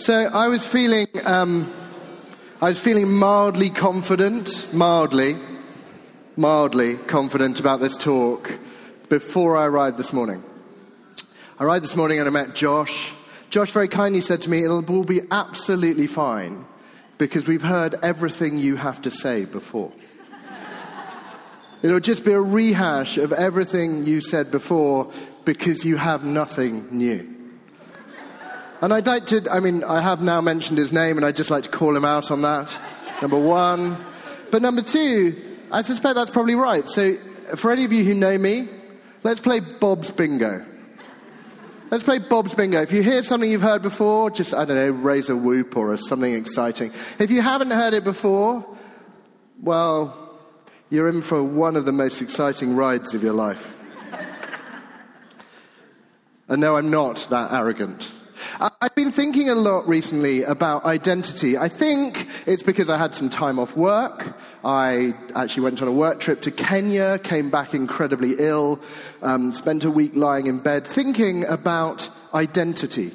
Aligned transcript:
So 0.00 0.14
I 0.14 0.48
was 0.48 0.66
feeling, 0.66 1.08
um, 1.26 1.70
I 2.62 2.70
was 2.70 2.80
feeling 2.80 3.12
mildly 3.12 3.68
confident, 3.68 4.72
mildly, 4.72 5.38
mildly 6.38 6.96
confident 6.96 7.60
about 7.60 7.80
this 7.80 7.98
talk 7.98 8.50
before 9.10 9.58
I 9.58 9.66
arrived 9.66 9.98
this 9.98 10.14
morning. 10.14 10.42
I 11.58 11.64
arrived 11.64 11.84
this 11.84 11.96
morning 11.96 12.18
and 12.18 12.26
I 12.26 12.30
met 12.30 12.54
Josh. 12.54 13.12
Josh 13.50 13.72
very 13.72 13.88
kindly 13.88 14.22
said 14.22 14.40
to 14.42 14.50
me, 14.50 14.64
it'll 14.64 14.82
all 14.90 15.04
be 15.04 15.20
absolutely 15.30 16.06
fine 16.06 16.64
because 17.18 17.46
we've 17.46 17.60
heard 17.60 17.94
everything 18.02 18.56
you 18.56 18.76
have 18.76 19.02
to 19.02 19.10
say 19.10 19.44
before. 19.44 19.92
It'll 21.82 22.00
just 22.00 22.24
be 22.24 22.32
a 22.32 22.40
rehash 22.40 23.18
of 23.18 23.34
everything 23.34 24.06
you 24.06 24.22
said 24.22 24.50
before 24.50 25.12
because 25.44 25.84
you 25.84 25.98
have 25.98 26.24
nothing 26.24 26.88
new. 26.90 27.39
And 28.80 28.94
I'd 28.94 29.06
like 29.06 29.26
to, 29.26 29.46
I 29.50 29.60
mean, 29.60 29.84
I 29.84 30.00
have 30.00 30.22
now 30.22 30.40
mentioned 30.40 30.78
his 30.78 30.92
name 30.92 31.18
and 31.18 31.26
I'd 31.26 31.36
just 31.36 31.50
like 31.50 31.64
to 31.64 31.70
call 31.70 31.94
him 31.94 32.04
out 32.04 32.30
on 32.30 32.42
that. 32.42 32.76
Number 33.20 33.38
one. 33.38 34.02
But 34.50 34.62
number 34.62 34.80
two, 34.80 35.58
I 35.70 35.82
suspect 35.82 36.14
that's 36.14 36.30
probably 36.30 36.54
right. 36.54 36.88
So 36.88 37.16
for 37.56 37.70
any 37.70 37.84
of 37.84 37.92
you 37.92 38.04
who 38.04 38.14
know 38.14 38.36
me, 38.38 38.68
let's 39.22 39.40
play 39.40 39.60
Bob's 39.60 40.10
Bingo. 40.10 40.64
Let's 41.90 42.04
play 42.04 42.20
Bob's 42.20 42.54
Bingo. 42.54 42.80
If 42.80 42.92
you 42.92 43.02
hear 43.02 43.22
something 43.22 43.50
you've 43.50 43.60
heard 43.60 43.82
before, 43.82 44.30
just, 44.30 44.54
I 44.54 44.64
don't 44.64 44.76
know, 44.76 44.90
raise 44.90 45.28
a 45.28 45.36
whoop 45.36 45.76
or 45.76 45.94
something 45.98 46.32
exciting. 46.32 46.92
If 47.18 47.30
you 47.30 47.42
haven't 47.42 47.72
heard 47.72 47.92
it 47.92 48.04
before, 48.04 48.64
well, 49.60 50.38
you're 50.88 51.08
in 51.08 51.20
for 51.20 51.42
one 51.42 51.76
of 51.76 51.84
the 51.84 51.92
most 51.92 52.22
exciting 52.22 52.76
rides 52.76 53.12
of 53.12 53.22
your 53.22 53.34
life. 53.34 53.74
and 56.48 56.60
no, 56.60 56.76
I'm 56.76 56.90
not 56.90 57.26
that 57.28 57.52
arrogant. 57.52 58.08
I've 58.60 58.94
been 58.94 59.10
thinking 59.10 59.48
a 59.48 59.54
lot 59.54 59.88
recently 59.88 60.42
about 60.42 60.84
identity. 60.84 61.56
I 61.56 61.70
think 61.70 62.28
it's 62.44 62.62
because 62.62 62.90
I 62.90 62.98
had 62.98 63.14
some 63.14 63.30
time 63.30 63.58
off 63.58 63.74
work. 63.74 64.36
I 64.62 65.14
actually 65.34 65.62
went 65.62 65.80
on 65.80 65.88
a 65.88 65.92
work 65.92 66.20
trip 66.20 66.42
to 66.42 66.50
Kenya, 66.50 67.18
came 67.18 67.48
back 67.48 67.72
incredibly 67.72 68.34
ill, 68.38 68.78
um, 69.22 69.54
spent 69.54 69.84
a 69.84 69.90
week 69.90 70.14
lying 70.14 70.46
in 70.46 70.58
bed 70.58 70.86
thinking 70.86 71.46
about 71.46 72.10
identity. 72.34 73.12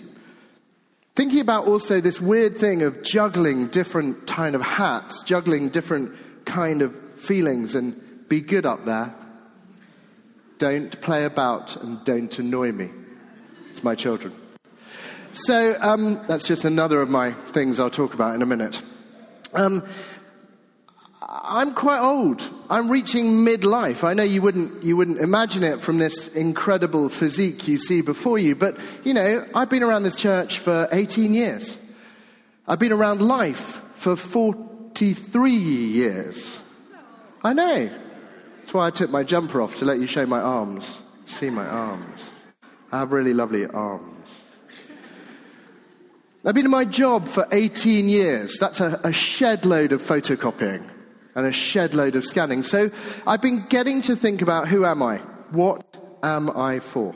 Thinking 1.13 1.41
about 1.41 1.67
also 1.67 2.01
this 2.01 2.19
weird 2.19 2.57
thing 2.57 2.81
of 2.81 3.03
juggling 3.03 3.67
different 3.67 4.25
kind 4.25 4.55
of 4.55 4.63
hats, 4.63 5.21
juggling 5.21 5.69
different 5.69 6.15
kind 6.45 6.81
of 6.81 6.95
feelings 7.19 7.75
and 7.75 8.27
be 8.27 8.41
good 8.41 8.65
up 8.65 8.85
there. 8.85 9.13
Don't 10.57 10.99
play 11.01 11.23
about 11.23 11.75
and 11.75 12.03
don't 12.03 12.39
annoy 12.39 12.71
me. 12.71 12.89
It's 13.69 13.83
my 13.83 13.93
children. 13.93 14.33
So 15.35 15.75
um, 15.81 16.25
that's 16.27 16.47
just 16.47 16.63
another 16.63 17.01
of 17.01 17.09
my 17.09 17.33
things 17.33 17.77
I'll 17.79 17.89
talk 17.89 18.13
about 18.13 18.35
in 18.35 18.41
a 18.41 18.45
minute. 18.45 18.81
Um, 19.53 19.85
I'm 21.21 21.73
quite 21.73 21.99
old. 21.99 22.49
I'm 22.69 22.89
reaching 22.89 23.45
midlife. 23.45 24.05
I 24.05 24.13
know 24.13 24.23
you 24.23 24.41
wouldn't, 24.41 24.83
you 24.83 24.95
wouldn't 24.95 25.19
imagine 25.19 25.63
it 25.63 25.81
from 25.81 25.97
this 25.97 26.29
incredible 26.29 27.09
physique 27.09 27.67
you 27.67 27.77
see 27.77 27.99
before 27.99 28.37
you, 28.37 28.55
but 28.55 28.77
you 29.03 29.13
know, 29.13 29.45
I've 29.53 29.69
been 29.69 29.83
around 29.83 30.03
this 30.03 30.15
church 30.15 30.59
for 30.59 30.87
18 30.93 31.33
years. 31.33 31.77
I've 32.65 32.79
been 32.79 32.93
around 32.93 33.21
life 33.21 33.81
for 33.97 34.15
43 34.15 35.51
years. 35.51 36.59
I 37.43 37.51
know. 37.51 37.89
That's 38.59 38.73
why 38.73 38.87
I 38.87 38.89
took 38.89 39.09
my 39.09 39.23
jumper 39.23 39.61
off 39.61 39.75
to 39.77 39.85
let 39.85 39.99
you 39.99 40.07
show 40.07 40.25
my 40.25 40.39
arms. 40.39 40.97
See 41.25 41.49
my 41.49 41.67
arms. 41.67 42.29
I 42.93 42.99
have 42.99 43.11
really 43.11 43.33
lovely 43.33 43.65
arms. 43.65 44.14
I've 46.47 46.53
been 46.53 46.65
in 46.65 46.71
my 46.71 46.85
job 46.85 47.27
for 47.27 47.47
18 47.51 48.07
years. 48.07 48.59
That's 48.59 48.79
a, 48.79 49.01
a 49.03 49.11
shed 49.11 49.65
load 49.65 49.91
of 49.91 50.01
photocopying 50.03 50.87
and 51.33 51.45
a 51.47 51.51
shed 51.51 51.95
load 51.95 52.15
of 52.15 52.23
scanning. 52.23 52.61
So 52.61 52.91
I've 53.25 53.41
been 53.41 53.65
getting 53.67 54.01
to 54.03 54.15
think 54.15 54.43
about 54.43 54.67
who 54.67 54.85
am 54.85 55.01
I? 55.01 55.17
What 55.49 55.97
am 56.21 56.55
I 56.55 56.81
for? 56.81 57.15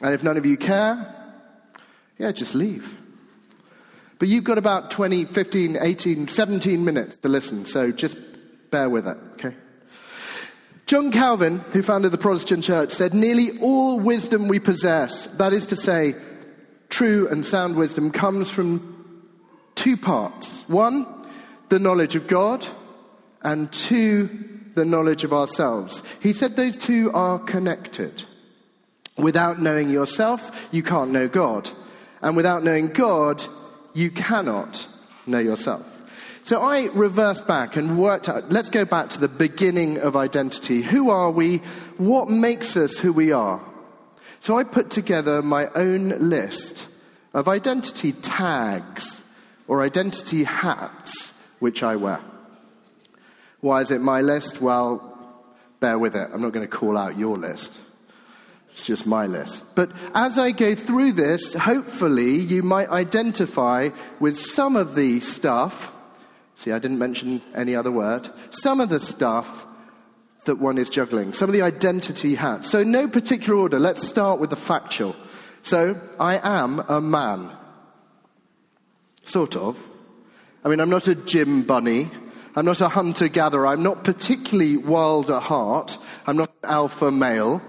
And 0.00 0.14
if 0.14 0.24
none 0.24 0.36
of 0.36 0.44
you 0.44 0.56
care, 0.56 1.14
yeah, 2.18 2.32
just 2.32 2.56
leave. 2.56 2.92
But 4.18 4.26
you've 4.26 4.44
got 4.44 4.58
about 4.58 4.90
20, 4.90 5.26
15, 5.26 5.78
18, 5.80 6.26
17 6.26 6.84
minutes 6.84 7.18
to 7.18 7.28
listen, 7.28 7.66
so 7.66 7.92
just 7.92 8.16
bear 8.72 8.90
with 8.90 9.06
it, 9.06 9.16
okay? 9.34 9.54
John 10.86 11.12
Calvin, 11.12 11.60
who 11.72 11.82
founded 11.82 12.10
the 12.10 12.18
Protestant 12.18 12.64
church, 12.64 12.90
said, 12.90 13.14
Nearly 13.14 13.60
all 13.60 14.00
wisdom 14.00 14.48
we 14.48 14.58
possess, 14.58 15.26
that 15.26 15.52
is 15.52 15.66
to 15.66 15.76
say, 15.76 16.16
true 16.92 17.26
and 17.28 17.44
sound 17.44 17.74
wisdom 17.74 18.10
comes 18.10 18.50
from 18.50 19.24
two 19.74 19.96
parts. 19.96 20.62
One, 20.68 21.06
the 21.70 21.78
knowledge 21.78 22.14
of 22.14 22.26
God, 22.26 22.66
and 23.42 23.72
two, 23.72 24.28
the 24.74 24.84
knowledge 24.84 25.24
of 25.24 25.32
ourselves. 25.32 26.02
He 26.20 26.32
said 26.32 26.54
those 26.54 26.76
two 26.76 27.10
are 27.12 27.38
connected. 27.38 28.22
Without 29.16 29.60
knowing 29.60 29.90
yourself, 29.90 30.68
you 30.70 30.82
can't 30.82 31.10
know 31.10 31.28
God. 31.28 31.68
And 32.20 32.36
without 32.36 32.62
knowing 32.62 32.88
God, 32.88 33.44
you 33.94 34.10
cannot 34.10 34.86
know 35.26 35.38
yourself. 35.38 35.84
So 36.44 36.60
I 36.60 36.86
reversed 36.86 37.46
back 37.46 37.76
and 37.76 37.98
worked 37.98 38.28
out, 38.28 38.50
let's 38.50 38.68
go 38.68 38.84
back 38.84 39.10
to 39.10 39.20
the 39.20 39.28
beginning 39.28 39.98
of 39.98 40.14
identity. 40.14 40.82
Who 40.82 41.10
are 41.10 41.30
we? 41.30 41.58
What 41.96 42.28
makes 42.28 42.76
us 42.76 42.98
who 42.98 43.12
we 43.12 43.32
are? 43.32 43.60
So 44.42 44.58
I 44.58 44.64
put 44.64 44.90
together 44.90 45.40
my 45.40 45.68
own 45.68 46.28
list 46.28 46.88
of 47.32 47.46
identity 47.46 48.10
tags 48.10 49.20
or 49.68 49.82
identity 49.82 50.42
hats 50.42 51.32
which 51.60 51.84
I 51.84 51.94
wear. 51.94 52.20
Why 53.60 53.82
is 53.82 53.92
it 53.92 54.00
my 54.00 54.20
list? 54.20 54.60
Well, 54.60 55.16
bear 55.78 55.96
with 55.96 56.16
it. 56.16 56.28
I'm 56.32 56.42
not 56.42 56.52
going 56.52 56.68
to 56.68 56.76
call 56.76 56.96
out 56.96 57.16
your 57.16 57.38
list. 57.38 57.72
It's 58.72 58.84
just 58.84 59.06
my 59.06 59.26
list. 59.26 59.64
But 59.76 59.92
as 60.12 60.36
I 60.38 60.50
go 60.50 60.74
through 60.74 61.12
this, 61.12 61.54
hopefully 61.54 62.40
you 62.40 62.64
might 62.64 62.88
identify 62.88 63.90
with 64.18 64.36
some 64.36 64.74
of 64.74 64.96
the 64.96 65.20
stuff. 65.20 65.92
See, 66.56 66.72
I 66.72 66.80
didn't 66.80 66.98
mention 66.98 67.42
any 67.54 67.76
other 67.76 67.92
word. 67.92 68.28
Some 68.50 68.80
of 68.80 68.88
the 68.88 68.98
stuff 68.98 69.66
that 70.44 70.56
one 70.56 70.78
is 70.78 70.90
juggling, 70.90 71.32
some 71.32 71.48
of 71.48 71.52
the 71.52 71.62
identity 71.62 72.34
hats. 72.34 72.68
So, 72.68 72.82
no 72.82 73.06
particular 73.08 73.58
order. 73.58 73.78
Let's 73.78 74.06
start 74.06 74.40
with 74.40 74.50
the 74.50 74.56
factual. 74.56 75.14
So, 75.62 76.00
I 76.18 76.40
am 76.42 76.80
a 76.80 77.00
man. 77.00 77.52
Sort 79.24 79.56
of. 79.56 79.78
I 80.64 80.68
mean, 80.68 80.80
I'm 80.80 80.90
not 80.90 81.08
a 81.08 81.14
gym 81.14 81.62
bunny. 81.62 82.10
I'm 82.54 82.64
not 82.64 82.80
a 82.80 82.88
hunter 82.88 83.28
gatherer. 83.28 83.66
I'm 83.66 83.82
not 83.82 84.04
particularly 84.04 84.76
wild 84.76 85.30
at 85.30 85.42
heart. 85.42 85.96
I'm 86.26 86.36
not 86.36 86.50
an 86.62 86.70
alpha 86.70 87.10
male. 87.10 87.62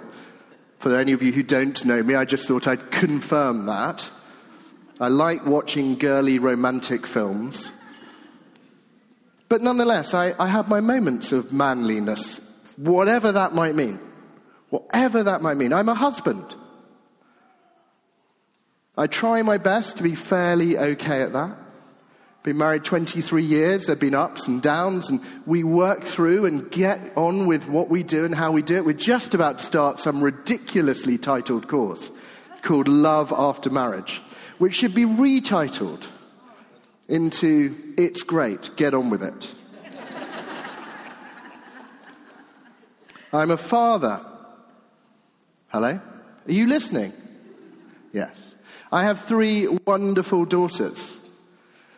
For 0.79 0.97
any 0.97 1.13
of 1.13 1.23
you 1.23 1.31
who 1.31 1.44
don't 1.44 1.83
know 1.85 2.03
me, 2.03 2.16
I 2.16 2.25
just 2.25 2.47
thought 2.47 2.67
I'd 2.67 2.91
confirm 2.91 3.67
that. 3.67 4.09
I 5.00 5.07
like 5.07 5.45
watching 5.45 5.95
girly 5.97 6.39
romantic 6.39 7.07
films. 7.07 7.72
But 9.47 9.62
nonetheless, 9.62 10.13
I, 10.13 10.35
I 10.38 10.47
have 10.47 10.67
my 10.67 10.81
moments 10.81 11.31
of 11.31 11.53
manliness 11.53 12.41
whatever 12.78 13.31
that 13.31 13.53
might 13.53 13.75
mean. 13.75 14.00
Whatever 14.69 15.23
that 15.23 15.41
might 15.41 15.57
mean. 15.57 15.73
I'm 15.73 15.89
a 15.89 15.95
husband. 15.95 16.56
I 18.97 19.07
try 19.07 19.41
my 19.41 19.57
best 19.57 19.97
to 19.97 20.03
be 20.03 20.16
fairly 20.16 20.78
okay 20.78 21.22
at 21.22 21.33
that. 21.33 21.57
Been 22.44 22.57
married 22.57 22.83
23 22.83 23.41
years, 23.44 23.85
there 23.85 23.95
have 23.95 24.01
been 24.01 24.13
ups 24.13 24.47
and 24.47 24.62
downs, 24.62 25.09
and 25.09 25.22
we 25.45 25.63
work 25.63 26.03
through 26.03 26.45
and 26.45 26.69
get 26.69 27.13
on 27.16 27.47
with 27.47 27.69
what 27.69 27.89
we 27.89 28.03
do 28.03 28.25
and 28.25 28.35
how 28.35 28.51
we 28.51 28.62
do 28.62 28.75
it. 28.75 28.85
We're 28.85 28.94
just 28.94 29.33
about 29.33 29.59
to 29.59 29.66
start 29.66 30.01
some 30.01 30.22
ridiculously 30.22 31.17
titled 31.17 31.69
course 31.69 32.12
called 32.62 32.89
Love 32.89 33.31
After 33.31 33.69
Marriage, 33.69 34.22
which 34.57 34.75
should 34.75 34.94
be 34.94 35.06
retitled 35.06 36.03
into 37.07 37.94
It's 37.97 38.24
Great, 38.24 38.71
Get 38.75 38.94
On 38.94 39.09
With 39.09 39.24
It. 39.24 39.53
I'm 43.33 43.51
a 43.51 43.57
father. 43.57 44.24
Hello? 45.69 46.00
Are 46.47 46.51
you 46.51 46.68
listening? 46.68 47.13
Yes. 48.12 48.53
I 48.91 49.03
have 49.03 49.24
three 49.24 49.68
wonderful 49.68 50.45
daughters. 50.45 51.18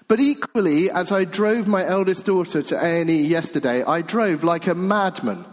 But 0.07 0.21
equally, 0.21 0.89
as 0.89 1.11
I 1.11 1.25
drove 1.25 1.67
my 1.67 1.85
eldest 1.85 2.25
daughter 2.25 2.61
to 2.61 2.81
A&E 2.81 3.23
yesterday, 3.23 3.83
I 3.83 4.01
drove 4.01 4.45
like 4.45 4.67
a 4.67 4.75
madman 4.75 5.45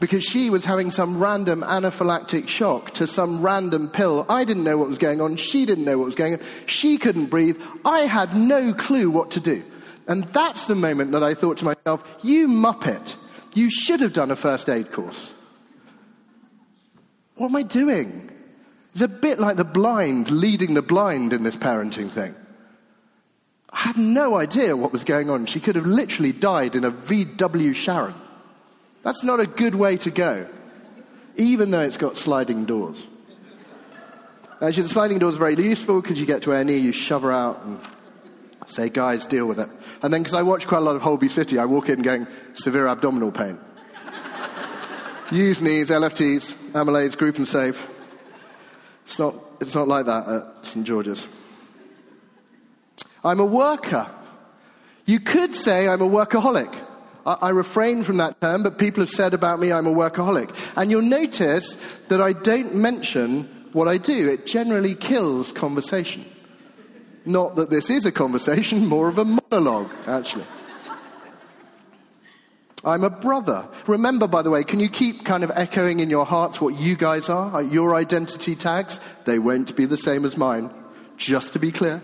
because 0.00 0.24
she 0.24 0.50
was 0.50 0.64
having 0.64 0.90
some 0.90 1.20
random 1.20 1.62
anaphylactic 1.62 2.48
shock 2.48 2.92
to 2.92 3.06
some 3.06 3.42
random 3.42 3.90
pill. 3.90 4.26
I 4.28 4.44
didn't 4.44 4.64
know 4.64 4.78
what 4.78 4.88
was 4.88 4.98
going 4.98 5.20
on. 5.20 5.36
She 5.36 5.66
didn't 5.66 5.84
know 5.84 5.98
what 5.98 6.06
was 6.06 6.14
going 6.16 6.34
on. 6.34 6.40
She 6.66 6.98
couldn't 6.98 7.26
breathe. 7.26 7.60
I 7.84 8.00
had 8.00 8.34
no 8.34 8.72
clue 8.72 9.10
what 9.10 9.32
to 9.32 9.40
do. 9.40 9.62
And 10.08 10.24
that's 10.24 10.66
the 10.66 10.74
moment 10.74 11.12
that 11.12 11.22
I 11.22 11.34
thought 11.34 11.58
to 11.58 11.64
myself, 11.64 12.02
you 12.22 12.48
muppet. 12.48 13.14
You 13.58 13.70
should 13.70 14.02
have 14.02 14.12
done 14.12 14.30
a 14.30 14.36
first 14.36 14.68
aid 14.68 14.92
course. 14.92 15.32
What 17.34 17.48
am 17.48 17.56
I 17.56 17.64
doing? 17.64 18.30
It's 18.92 19.02
a 19.02 19.08
bit 19.08 19.40
like 19.40 19.56
the 19.56 19.64
blind 19.64 20.30
leading 20.30 20.74
the 20.74 20.82
blind 20.82 21.32
in 21.32 21.42
this 21.42 21.56
parenting 21.56 22.08
thing. 22.08 22.36
I 23.70 23.78
had 23.80 23.96
no 23.96 24.36
idea 24.36 24.76
what 24.76 24.92
was 24.92 25.02
going 25.02 25.28
on. 25.28 25.46
She 25.46 25.58
could 25.58 25.74
have 25.74 25.86
literally 25.86 26.30
died 26.30 26.76
in 26.76 26.84
a 26.84 26.92
VW 26.92 27.70
Sharan. 27.74 28.14
That's 29.02 29.24
not 29.24 29.40
a 29.40 29.46
good 29.48 29.74
way 29.74 29.96
to 29.98 30.10
go, 30.12 30.46
even 31.34 31.72
though 31.72 31.80
it's 31.80 31.96
got 31.96 32.16
sliding 32.16 32.64
doors. 32.64 33.04
Actually, 34.62 34.84
the 34.84 34.88
sliding 34.88 35.18
doors 35.18 35.34
are 35.34 35.38
very 35.38 35.56
useful 35.56 36.00
because 36.00 36.20
you 36.20 36.26
get 36.26 36.42
to 36.42 36.52
A&E, 36.52 36.76
you 36.76 36.92
shove 36.92 37.22
her 37.22 37.32
out 37.32 37.64
and 37.64 37.80
say, 38.70 38.88
guys, 38.88 39.26
deal 39.26 39.46
with 39.46 39.58
it. 39.58 39.68
And 40.02 40.12
then, 40.12 40.22
because 40.22 40.34
I 40.34 40.42
watch 40.42 40.66
quite 40.66 40.78
a 40.78 40.82
lot 40.82 40.96
of 40.96 41.02
Holby 41.02 41.28
City, 41.28 41.58
I 41.58 41.64
walk 41.64 41.88
in 41.88 42.02
going, 42.02 42.26
severe 42.52 42.86
abdominal 42.86 43.32
pain. 43.32 43.58
U&Es, 45.32 45.60
LFTs, 45.60 46.54
amylase, 46.72 47.16
group 47.16 47.36
and 47.36 47.48
save. 47.48 47.82
It's 49.04 49.18
not, 49.18 49.34
it's 49.60 49.74
not 49.74 49.88
like 49.88 50.06
that 50.06 50.28
at 50.28 50.66
St. 50.66 50.86
George's. 50.86 51.26
I'm 53.24 53.40
a 53.40 53.44
worker. 53.44 54.10
You 55.06 55.20
could 55.20 55.54
say 55.54 55.88
I'm 55.88 56.02
a 56.02 56.08
workaholic. 56.08 56.74
I, 57.24 57.32
I 57.32 57.48
refrain 57.50 58.04
from 58.04 58.18
that 58.18 58.40
term, 58.40 58.62
but 58.62 58.78
people 58.78 59.02
have 59.02 59.10
said 59.10 59.34
about 59.34 59.60
me 59.60 59.72
I'm 59.72 59.86
a 59.86 59.92
workaholic. 59.92 60.54
And 60.76 60.90
you'll 60.90 61.02
notice 61.02 61.76
that 62.08 62.20
I 62.20 62.32
don't 62.32 62.74
mention 62.74 63.48
what 63.72 63.88
I 63.88 63.98
do. 63.98 64.28
It 64.28 64.46
generally 64.46 64.94
kills 64.94 65.52
conversation. 65.52 66.24
Not 67.28 67.56
that 67.56 67.68
this 67.68 67.90
is 67.90 68.06
a 68.06 68.10
conversation, 68.10 68.86
more 68.94 69.08
of 69.08 69.18
a 69.18 69.24
monologue, 69.24 69.92
actually. 70.06 70.46
I'm 72.82 73.04
a 73.04 73.10
brother. 73.10 73.68
Remember, 73.86 74.26
by 74.26 74.40
the 74.40 74.50
way, 74.50 74.64
can 74.64 74.80
you 74.80 74.88
keep 74.88 75.26
kind 75.26 75.44
of 75.44 75.50
echoing 75.54 76.00
in 76.00 76.08
your 76.08 76.24
hearts 76.24 76.58
what 76.58 76.74
you 76.76 76.96
guys 76.96 77.28
are? 77.28 77.56
Uh, 77.56 77.60
your 77.60 77.94
identity 77.94 78.54
tags? 78.54 78.98
They 79.26 79.38
won't 79.38 79.76
be 79.76 79.84
the 79.84 79.96
same 79.98 80.24
as 80.24 80.38
mine, 80.38 80.72
just 81.18 81.52
to 81.52 81.58
be 81.58 81.70
clear. 81.70 82.00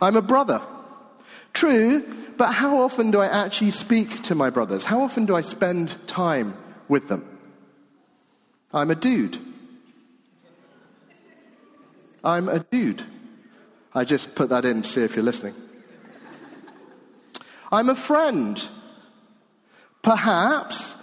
I'm 0.00 0.14
a 0.14 0.22
brother. 0.22 0.62
True, 1.52 2.04
but 2.36 2.52
how 2.52 2.80
often 2.80 3.10
do 3.10 3.20
I 3.20 3.26
actually 3.26 3.72
speak 3.72 4.22
to 4.24 4.36
my 4.36 4.50
brothers? 4.50 4.84
How 4.84 5.02
often 5.02 5.26
do 5.26 5.34
I 5.34 5.40
spend 5.40 5.96
time 6.06 6.56
with 6.86 7.08
them? 7.08 7.26
I'm 8.72 8.92
a 8.92 8.94
dude. 8.94 9.38
I'm 12.22 12.48
a 12.48 12.60
dude. 12.60 13.04
I 13.94 14.04
just 14.04 14.34
put 14.34 14.48
that 14.50 14.64
in 14.64 14.82
to 14.82 14.88
see 14.88 15.02
if 15.02 15.16
you're 15.16 15.24
listening. 15.24 15.54
I'm 17.70 17.88
a 17.88 17.94
friend. 17.94 18.62
Perhaps, 20.02 20.96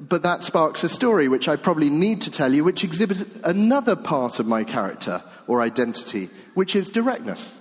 but 0.00 0.22
that 0.22 0.42
sparks 0.42 0.82
a 0.82 0.88
story 0.88 1.28
which 1.28 1.48
I 1.48 1.56
probably 1.56 1.90
need 1.90 2.22
to 2.22 2.30
tell 2.30 2.52
you, 2.52 2.64
which 2.64 2.84
exhibits 2.84 3.24
another 3.44 3.96
part 3.96 4.38
of 4.38 4.46
my 4.46 4.64
character 4.64 5.22
or 5.46 5.60
identity, 5.60 6.30
which 6.54 6.74
is 6.74 6.90
directness. 6.90 7.52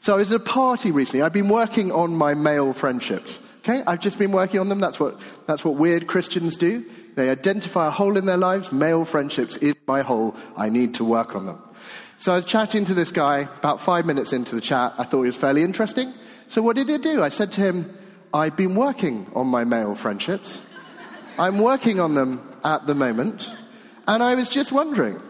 So 0.00 0.14
I 0.14 0.16
was 0.16 0.32
at 0.32 0.40
a 0.40 0.44
party 0.44 0.90
recently. 0.90 1.22
I've 1.22 1.32
been 1.32 1.48
working 1.48 1.92
on 1.92 2.14
my 2.14 2.34
male 2.34 2.72
friendships. 2.72 3.40
Okay? 3.60 3.82
I've 3.86 4.00
just 4.00 4.18
been 4.18 4.32
working 4.32 4.58
on 4.58 4.68
them. 4.68 4.80
That's 4.80 4.98
what, 4.98 5.20
that's 5.46 5.64
what 5.64 5.76
weird 5.76 6.06
Christians 6.08 6.56
do. 6.56 6.84
They 7.14 7.30
identify 7.30 7.86
a 7.86 7.90
hole 7.90 8.16
in 8.16 8.26
their 8.26 8.36
lives. 8.36 8.72
Male 8.72 9.04
friendships 9.04 9.56
is 9.58 9.74
my 9.86 10.02
hole. 10.02 10.34
I 10.56 10.70
need 10.70 10.94
to 10.94 11.04
work 11.04 11.36
on 11.36 11.46
them. 11.46 11.62
So 12.22 12.32
I 12.32 12.36
was 12.36 12.46
chatting 12.46 12.84
to 12.84 12.94
this 12.94 13.10
guy 13.10 13.48
about 13.58 13.80
five 13.80 14.06
minutes 14.06 14.32
into 14.32 14.54
the 14.54 14.60
chat. 14.60 14.94
I 14.96 15.02
thought 15.02 15.22
he 15.22 15.26
was 15.26 15.34
fairly 15.34 15.64
interesting. 15.64 16.14
So 16.46 16.62
what 16.62 16.76
did 16.76 16.88
he 16.88 16.96
do? 16.98 17.20
I 17.20 17.30
said 17.30 17.50
to 17.50 17.60
him, 17.60 17.98
I've 18.32 18.54
been 18.56 18.76
working 18.76 19.28
on 19.34 19.48
my 19.48 19.64
male 19.64 19.96
friendships. 19.96 20.62
I'm 21.36 21.58
working 21.58 21.98
on 21.98 22.14
them 22.14 22.56
at 22.62 22.86
the 22.86 22.94
moment. 22.94 23.50
And 24.06 24.22
I 24.22 24.36
was 24.36 24.48
just 24.48 24.70
wondering, 24.70 25.20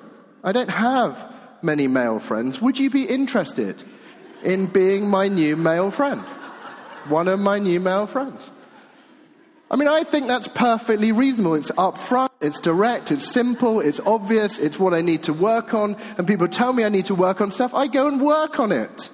I 0.44 0.52
don't 0.52 0.68
have 0.68 1.16
many 1.62 1.86
male 1.86 2.18
friends. 2.18 2.60
Would 2.60 2.78
you 2.78 2.90
be 2.90 3.04
interested 3.04 3.82
in 4.42 4.66
being 4.66 5.08
my 5.08 5.28
new 5.28 5.56
male 5.56 5.90
friend? 5.90 6.20
One 7.08 7.26
of 7.26 7.40
my 7.40 7.58
new 7.58 7.80
male 7.80 8.06
friends. 8.06 8.50
I 9.72 9.76
mean, 9.76 9.88
I 9.88 10.04
think 10.04 10.26
that's 10.26 10.48
perfectly 10.48 11.12
reasonable. 11.12 11.54
It's 11.54 11.70
upfront, 11.70 12.28
it's 12.42 12.60
direct, 12.60 13.10
it's 13.10 13.26
simple, 13.26 13.80
it's 13.80 14.00
obvious, 14.00 14.58
it's 14.58 14.78
what 14.78 14.92
I 14.92 15.00
need 15.00 15.22
to 15.22 15.32
work 15.32 15.72
on. 15.72 15.96
And 16.19 16.26
people 16.26 16.46
tell 16.46 16.74
me 16.74 16.84
I 16.84 16.90
need 16.90 17.06
to 17.06 17.14
work 17.14 17.40
on 17.40 17.50
stuff, 17.50 17.72
I 17.72 17.86
go 17.86 18.06
and 18.06 18.20
work 18.20 18.60
on 18.60 18.70
it. 18.70 19.08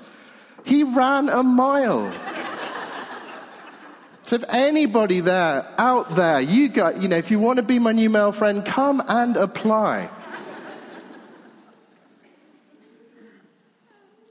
He 0.65 0.83
ran 0.83 1.29
a 1.29 1.45
mile. 1.45 2.13
so 4.25 4.35
if 4.35 4.45
anybody 4.49 5.21
there, 5.21 5.65
out 5.79 6.17
there, 6.17 6.41
you 6.41 6.69
got, 6.69 7.01
you 7.01 7.07
know, 7.07 7.17
if 7.17 7.31
you 7.31 7.39
want 7.39 7.59
to 7.59 7.63
be 7.63 7.79
my 7.79 7.93
new 7.93 8.11
male 8.11 8.33
friend, 8.33 8.67
come 8.67 9.01
and 9.07 9.37
apply. 9.37 10.11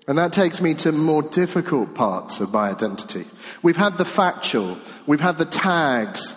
And 0.08 0.18
that 0.18 0.32
takes 0.32 0.62
me 0.62 0.74
to 0.76 0.94
more 0.94 1.22
difficult 1.22 1.94
parts 1.94 2.40
of 2.40 2.54
my 2.54 2.70
identity. 2.70 3.26
We've 3.62 3.76
had 3.76 3.98
the 3.98 4.06
factual, 4.06 4.78
we've 5.06 5.20
had 5.20 5.38
the 5.38 5.46
tags, 5.46 6.34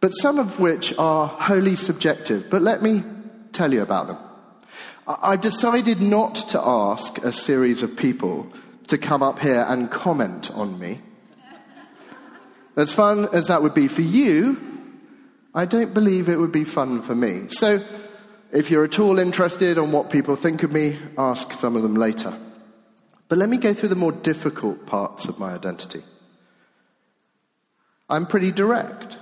but 0.00 0.10
some 0.12 0.38
of 0.38 0.58
which 0.58 0.94
are 0.98 1.26
wholly 1.26 1.76
subjective. 1.76 2.48
But 2.48 2.62
let 2.62 2.82
me 2.82 3.04
tell 3.52 3.72
you 3.72 3.82
about 3.82 4.06
them. 4.06 4.18
I've 5.06 5.42
decided 5.42 6.00
not 6.00 6.34
to 6.50 6.60
ask 6.60 7.18
a 7.18 7.32
series 7.32 7.82
of 7.82 7.96
people 7.96 8.50
to 8.88 8.98
come 8.98 9.22
up 9.22 9.38
here 9.40 9.64
and 9.68 9.90
comment 9.90 10.50
on 10.52 10.78
me. 10.78 11.00
As 12.76 12.92
fun 12.92 13.28
as 13.32 13.48
that 13.48 13.62
would 13.62 13.74
be 13.74 13.88
for 13.88 14.02
you, 14.02 14.56
I 15.54 15.64
don't 15.64 15.94
believe 15.94 16.28
it 16.28 16.38
would 16.38 16.52
be 16.52 16.64
fun 16.64 17.02
for 17.02 17.14
me. 17.14 17.48
So, 17.48 17.82
if 18.52 18.70
you're 18.70 18.84
at 18.84 18.98
all 18.98 19.18
interested 19.18 19.78
on 19.78 19.92
what 19.92 20.10
people 20.10 20.36
think 20.36 20.62
of 20.62 20.72
me, 20.72 20.98
ask 21.16 21.52
some 21.52 21.76
of 21.76 21.82
them 21.82 21.94
later. 21.94 22.36
But 23.28 23.38
let 23.38 23.48
me 23.48 23.56
go 23.56 23.74
through 23.74 23.88
the 23.88 23.96
more 23.96 24.12
difficult 24.12 24.86
parts 24.86 25.26
of 25.26 25.38
my 25.38 25.54
identity. 25.54 26.02
I'm 28.08 28.26
pretty 28.26 28.52
direct, 28.52 29.16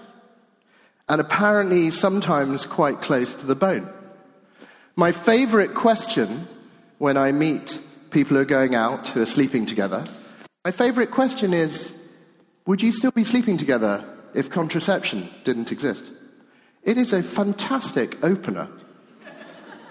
and 1.08 1.20
apparently 1.20 1.90
sometimes 1.90 2.66
quite 2.66 3.00
close 3.00 3.34
to 3.36 3.46
the 3.46 3.54
bone. 3.54 3.90
My 4.94 5.12
favorite 5.12 5.74
question 5.74 6.46
when 6.98 7.16
I 7.16 7.32
meet 7.32 7.80
people 8.10 8.36
who 8.36 8.42
are 8.42 8.46
going 8.46 8.74
out, 8.74 9.08
who 9.08 9.22
are 9.22 9.26
sleeping 9.26 9.64
together, 9.64 10.04
my 10.64 10.70
favorite 10.70 11.10
question 11.10 11.54
is 11.54 11.92
Would 12.66 12.82
you 12.82 12.92
still 12.92 13.10
be 13.10 13.24
sleeping 13.24 13.56
together 13.56 14.04
if 14.34 14.50
contraception 14.50 15.30
didn't 15.44 15.72
exist? 15.72 16.04
It 16.82 16.98
is 16.98 17.14
a 17.14 17.22
fantastic 17.22 18.22
opener 18.22 18.68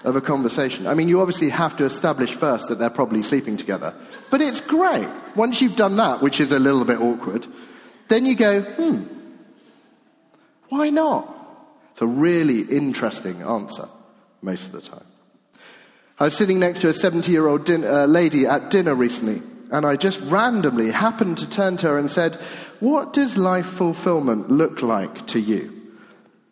of 0.04 0.16
a 0.16 0.22
conversation. 0.22 0.86
I 0.88 0.94
mean, 0.94 1.08
you 1.08 1.22
obviously 1.22 1.50
have 1.50 1.78
to 1.78 1.86
establish 1.86 2.36
first 2.36 2.68
that 2.68 2.80
they're 2.80 2.90
probably 2.90 3.24
sleeping 3.24 3.58
together. 3.58 3.94
But 4.30 4.42
it's 4.42 4.62
great. 4.62 5.08
Once 5.36 5.62
you've 5.62 5.76
done 5.76 5.96
that, 5.98 6.22
which 6.22 6.40
is 6.40 6.52
a 6.52 6.60
little 6.60 6.86
bit 6.86 7.00
awkward, 7.00 7.48
then 8.10 8.26
you 8.26 8.36
go, 8.36 8.62
hmm, 8.62 9.04
why 10.70 10.90
not? 10.90 11.30
It's 11.92 12.02
a 12.02 12.08
really 12.08 12.62
interesting 12.62 13.42
answer 13.42 13.88
most 14.42 14.68
of 14.68 14.72
the 14.74 14.82
time. 14.82 15.06
I 16.20 16.26
was 16.26 16.36
sitting 16.36 16.60
next 16.60 16.80
to 16.82 16.90
a 16.90 16.94
70 16.94 17.32
year 17.32 17.48
old 17.48 17.66
din- 17.66 17.86
uh, 17.86 18.06
lady 18.06 18.46
at 18.46 18.72
dinner 18.72 18.96
recently, 18.96 19.42
and 19.72 19.86
I 19.86 19.96
just 19.96 20.20
randomly 20.22 20.92
happened 20.92 21.40
to 21.40 21.50
turn 21.50 21.78
to 21.78 21.88
her 21.88 21.98
and 21.98 22.12
said, 22.12 22.36
What 22.80 23.14
does 23.14 23.38
life 23.38 23.66
fulfillment 23.66 24.50
look 24.50 24.82
like 24.82 25.28
to 25.28 25.40
you? 25.40 25.72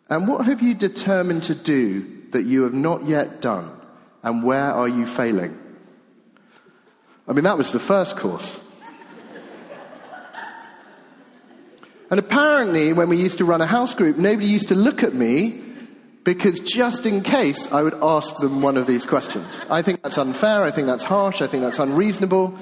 And 0.08 0.28
what 0.28 0.46
have 0.46 0.62
you 0.62 0.74
determined 0.74 1.44
to 1.44 1.54
do 1.54 2.21
that 2.32 2.44
you 2.44 2.64
have 2.64 2.74
not 2.74 3.06
yet 3.06 3.40
done? 3.40 3.70
And 4.22 4.42
where 4.42 4.72
are 4.72 4.88
you 4.88 5.06
failing? 5.06 5.58
I 7.26 7.32
mean, 7.32 7.44
that 7.44 7.56
was 7.56 7.72
the 7.72 7.80
first 7.80 8.16
course. 8.16 8.60
and 12.10 12.20
apparently, 12.20 12.92
when 12.92 13.08
we 13.08 13.16
used 13.16 13.38
to 13.38 13.44
run 13.44 13.60
a 13.60 13.66
house 13.66 13.94
group, 13.94 14.16
nobody 14.16 14.48
used 14.48 14.68
to 14.68 14.74
look 14.74 15.02
at 15.02 15.14
me 15.14 15.62
because 16.24 16.60
just 16.60 17.04
in 17.06 17.22
case 17.22 17.70
I 17.72 17.82
would 17.82 17.94
ask 17.94 18.36
them 18.36 18.62
one 18.62 18.76
of 18.76 18.86
these 18.86 19.06
questions. 19.06 19.66
I 19.68 19.82
think 19.82 20.02
that's 20.02 20.18
unfair, 20.18 20.62
I 20.62 20.70
think 20.70 20.86
that's 20.86 21.02
harsh, 21.02 21.42
I 21.42 21.46
think 21.46 21.62
that's 21.62 21.78
unreasonable, 21.78 22.56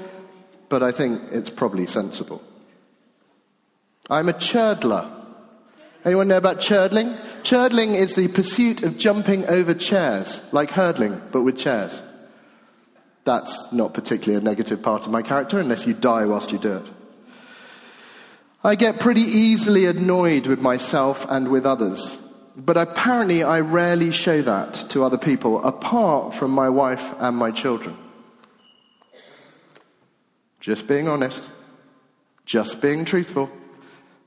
but 0.69 0.83
I 0.83 0.93
think 0.93 1.21
it's 1.31 1.51
probably 1.51 1.87
sensible. 1.87 2.43
I'm 4.09 4.29
a 4.29 4.33
churdler. 4.33 5.20
Anyone 6.05 6.29
know 6.29 6.39
about 6.39 6.61
churdling? 6.61 7.15
Churdling 7.43 7.95
is 7.95 8.15
the 8.15 8.29
pursuit 8.29 8.83
of 8.83 8.97
jumping 8.97 9.47
over 9.47 9.75
chairs, 9.75 10.41
like 10.51 10.71
hurdling, 10.71 11.21
but 11.31 11.43
with 11.43 11.59
chairs. 11.59 12.01
That's 13.25 13.71
not 13.71 13.93
particularly 13.93 14.41
a 14.41 14.45
negative 14.45 14.83
part 14.83 15.05
of 15.05 15.13
my 15.13 15.21
character 15.21 15.59
unless 15.59 15.87
you 15.87 15.93
die 15.93 16.25
whilst 16.25 16.53
you 16.53 16.59
do 16.59 16.77
it. 16.77 16.87
I 18.65 18.77
get 18.77 19.01
pretty 19.01 19.23
easily 19.23 19.87
annoyed 19.87 20.47
with 20.47 20.61
myself 20.61 21.27
and 21.29 21.49
with 21.49 21.67
others, 21.67 22.17
but 22.57 22.79
apparently 22.79 23.43
I 23.43 23.61
rarely 23.61 24.11
show 24.11 24.41
that 24.43 24.75
to 24.91 25.05
other 25.05 25.19
people 25.19 25.63
apart 25.65 26.35
from 26.35 26.51
my 26.51 26.71
wife 26.71 27.15
and 27.19 27.37
my 27.37 27.51
children. 27.51 27.97
Just 30.61 30.87
being 30.87 31.09
honest, 31.09 31.43
just 32.45 32.81
being 32.81 33.05
truthful 33.05 33.51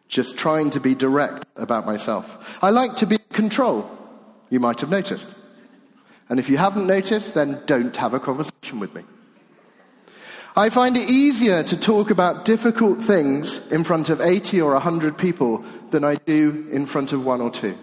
just 0.08 0.38
trying 0.38 0.70
to 0.72 0.80
be 0.80 0.94
direct 0.94 1.46
about 1.56 1.86
myself. 1.86 2.58
I 2.62 2.70
like 2.70 2.98
to 2.98 3.06
be 3.06 3.16
in 3.16 3.36
control, 3.36 3.90
you 4.50 4.60
might 4.60 4.82
have 4.82 4.90
noticed. 4.90 5.28
And 6.30 6.40
if 6.40 6.50
you 6.50 6.58
haven't 6.58 6.88
noticed, 6.88 7.34
then 7.34 7.62
don't 7.66 7.96
have 7.98 8.14
a 8.14 8.20
conversation 8.20 8.80
with 8.80 8.94
me. 8.96 9.04
I 10.56 10.70
find 10.70 10.96
it 10.96 11.10
easier 11.10 11.64
to 11.64 11.80
talk 11.80 12.12
about 12.12 12.46
difficult 12.46 13.02
things 13.02 13.60
in 13.72 13.84
front 13.84 14.10
of 14.10 14.22
80 14.22 14.62
or 14.62 14.74
100 14.74 15.18
people 15.18 15.66
than 15.90 16.04
I 16.04 16.16
do 16.16 16.68
in 16.72 16.86
front 16.86 17.12
of 17.12 17.26
one 17.26 17.42
or 17.42 17.50
two. 17.50 17.76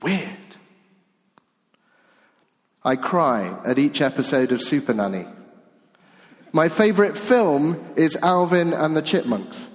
Weird. 0.00 0.30
I 2.84 2.94
cry 2.94 3.58
at 3.64 3.80
each 3.80 4.00
episode 4.00 4.52
of 4.52 4.62
Super 4.62 4.94
Nanny. 4.94 5.26
My 6.52 6.68
favorite 6.68 7.18
film 7.18 7.84
is 7.96 8.16
Alvin 8.22 8.72
and 8.72 8.96
the 8.96 9.02
Chipmunks. 9.02 9.66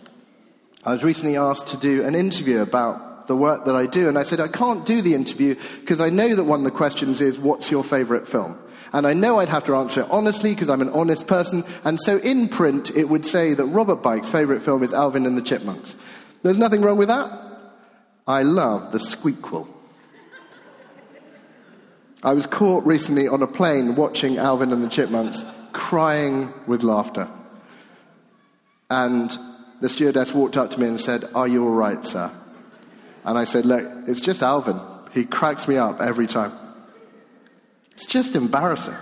I 0.84 0.94
was 0.94 1.04
recently 1.04 1.38
asked 1.38 1.68
to 1.68 1.78
do 1.78 2.04
an 2.04 2.16
interview 2.16 2.62
about 2.62 3.28
the 3.28 3.36
work 3.36 3.66
that 3.66 3.76
I 3.76 3.86
do, 3.86 4.10
and 4.10 4.18
I 4.18 4.24
said 4.24 4.40
I 4.40 4.48
can't 4.48 4.86
do 4.86 5.02
the 5.02 5.14
interview 5.14 5.56
because 5.80 6.02
I 6.02 6.10
know 6.10 6.34
that 6.34 6.44
one 6.44 6.62
of 6.62 6.64
the 6.64 6.72
questions 6.72 7.22
is, 7.22 7.38
What's 7.38 7.70
your 7.70 7.84
favorite 7.84 8.28
film? 8.28 8.58
And 8.94 9.08
I 9.08 9.14
know 9.14 9.40
I'd 9.40 9.50
have 9.50 9.64
to 9.66 9.76
answer 9.76 10.02
it 10.02 10.08
honestly 10.10 10.54
because 10.54 10.70
I'm 10.70 10.82
an 10.82 10.90
honest 10.90 11.28
person. 11.28 11.64
And 11.84 12.00
so 12.02 12.18
in 12.18 12.50
print, 12.50 12.92
it 12.96 13.08
would 13.08 13.26
say 13.26 13.54
that 13.54 13.66
Robert 13.66 13.98
Bike's 13.98 14.28
favorite 14.28 14.64
film 14.64 14.84
is 14.84 14.92
Alvin 14.92 15.26
and 15.26 15.38
the 15.38 15.42
Chipmunks. 15.42 15.96
There's 16.44 16.58
nothing 16.58 16.82
wrong 16.82 16.98
with 16.98 17.08
that. 17.08 17.32
I 18.28 18.42
love 18.42 18.92
the 18.92 18.98
squeakquel. 18.98 19.68
I 22.24 22.34
was 22.34 22.46
caught 22.46 22.86
recently 22.86 23.28
on 23.28 23.42
a 23.42 23.48
plane 23.48 23.96
watching 23.96 24.38
Alvin 24.38 24.72
and 24.72 24.84
the 24.84 24.90
Chipmunks, 24.90 25.46
crying 25.74 26.54
with 26.68 26.84
laughter. 26.84 27.30
And 28.90 29.36
the 29.82 29.90
stewardess 29.90 30.34
walked 30.34 30.58
up 30.58 30.70
to 30.72 30.80
me 30.80 30.88
and 30.88 31.00
said, 31.00 31.26
Are 31.36 31.48
you 31.48 31.64
all 31.64 31.74
right, 31.74 32.04
sir? 32.06 32.32
And 33.26 33.38
I 33.38 33.44
said, 33.44 33.66
Look, 33.66 33.86
it's 34.08 34.22
just 34.22 34.42
Alvin. 34.42 34.80
He 35.14 35.26
cracks 35.26 35.68
me 35.68 35.78
up 35.78 36.00
every 36.02 36.28
time. 36.28 36.54
It's 37.92 38.06
just 38.06 38.36
embarrassing. 38.36 38.96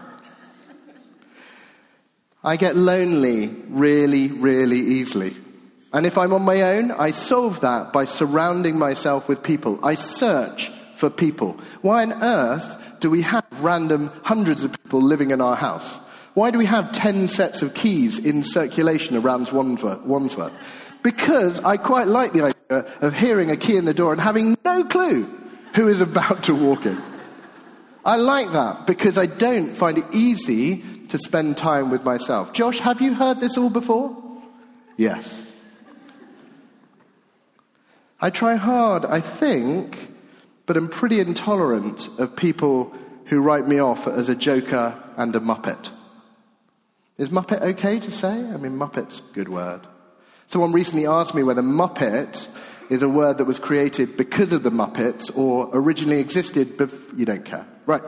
I 2.44 2.56
get 2.56 2.76
lonely 2.76 3.48
really, 3.68 4.30
really 4.30 4.80
easily. 4.80 5.36
And 5.92 6.06
if 6.06 6.18
I'm 6.18 6.34
on 6.34 6.44
my 6.44 6.62
own, 6.62 6.92
I 6.92 7.12
solve 7.12 7.62
that 7.62 7.92
by 7.92 8.06
surrounding 8.06 8.78
myself 8.78 9.28
with 9.28 9.44
people. 9.44 9.84
I 9.84 9.96
search 9.96 10.72
for 10.96 11.10
people. 11.10 11.60
Why 11.82 12.04
on 12.04 12.24
earth 12.24 12.78
do 13.00 13.10
we 13.10 13.24
have 13.24 13.46
random 13.60 14.12
hundreds 14.24 14.64
of 14.64 14.72
people 14.84 15.02
living 15.02 15.32
in 15.32 15.42
our 15.42 15.56
house? 15.56 16.00
Why 16.34 16.52
do 16.52 16.58
we 16.58 16.66
have 16.66 16.92
10 16.92 17.28
sets 17.28 17.62
of 17.62 17.74
keys 17.74 18.20
in 18.20 18.44
circulation 18.44 19.18
around 19.18 19.50
Wandsworth? 19.52 20.54
Because 21.02 21.60
I 21.62 21.78
quite 21.78 22.08
like 22.08 22.34
the 22.34 22.44
idea 22.46 22.86
of 23.02 23.14
hearing 23.14 23.52
a 23.52 23.58
key 23.58 23.78
in 23.78 23.86
the 23.86 23.94
door 23.94 24.12
and 24.12 24.22
having 24.22 24.58
no 24.64 24.84
clue 24.84 25.26
who 25.76 25.88
is 25.88 26.02
about 26.02 26.44
to 26.44 26.56
walk 26.56 26.86
in. 26.86 27.02
I 28.06 28.16
like 28.16 28.52
that 28.52 28.88
because 28.88 29.18
I 29.18 29.26
don't 29.26 29.76
find 29.76 29.98
it 29.98 30.06
easy 30.14 30.84
to 31.10 31.18
spend 31.18 31.58
time 31.58 31.90
with 31.90 32.04
myself. 32.04 32.54
Josh, 32.54 32.80
have 32.80 33.02
you 33.02 33.14
heard 33.14 33.40
this 33.40 33.58
all 33.58 33.70
before? 33.70 34.16
Yes. 34.98 35.56
I 38.22 38.30
try 38.30 38.56
hard, 38.56 39.06
I 39.06 39.22
think, 39.22 40.12
but 40.66 40.76
I'm 40.78 40.90
pretty 40.90 41.20
intolerant 41.20 42.08
of 42.20 42.36
people 42.36 42.94
who 43.26 43.40
write 43.40 43.68
me 43.68 43.80
off 43.80 44.08
as 44.08 44.30
a 44.30 44.36
joker 44.36 44.96
and 45.18 45.36
a 45.36 45.40
muppet. 45.40 45.90
Is 47.20 47.30
muppet 47.30 47.62
okay 47.62 48.00
to 48.00 48.10
say? 48.10 48.30
I 48.30 48.58
mean, 48.58 48.80
muppet's 48.80 49.20
a 49.20 49.34
good 49.34 49.50
word. 49.50 49.82
Someone 50.48 50.72
recently 50.72 51.06
asked 51.06 51.36
me 51.36 51.44
whether 51.44 51.62
muppet 51.62 52.48
is 52.90 53.04
a 53.04 53.10
word 53.10 53.38
that 53.38 53.46
was 53.46 53.60
created 53.60 54.18
because 54.18 54.52
of 54.52 54.64
the 54.64 54.72
Muppets 54.72 55.36
or 55.38 55.70
originally 55.74 56.20
existed, 56.20 56.76
but 56.76 56.90
you 57.16 57.26
don't 57.26 57.46
care. 57.46 57.68
Right. 57.86 58.02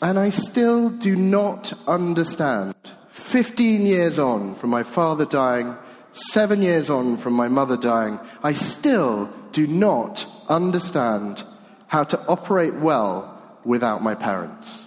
And 0.00 0.18
I 0.18 0.30
still 0.30 0.88
do 0.88 1.16
not 1.16 1.72
understand, 1.86 2.74
15 3.10 3.86
years 3.86 4.18
on 4.18 4.54
from 4.54 4.70
my 4.70 4.82
father 4.82 5.24
dying, 5.24 5.76
seven 6.12 6.62
years 6.62 6.90
on 6.90 7.16
from 7.16 7.34
my 7.34 7.48
mother 7.48 7.76
dying, 7.76 8.18
I 8.42 8.52
still 8.52 9.32
do 9.52 9.66
not 9.66 10.26
understand 10.48 11.44
how 11.86 12.04
to 12.04 12.20
operate 12.26 12.74
well 12.74 13.58
without 13.64 14.02
my 14.02 14.14
parents. 14.14 14.81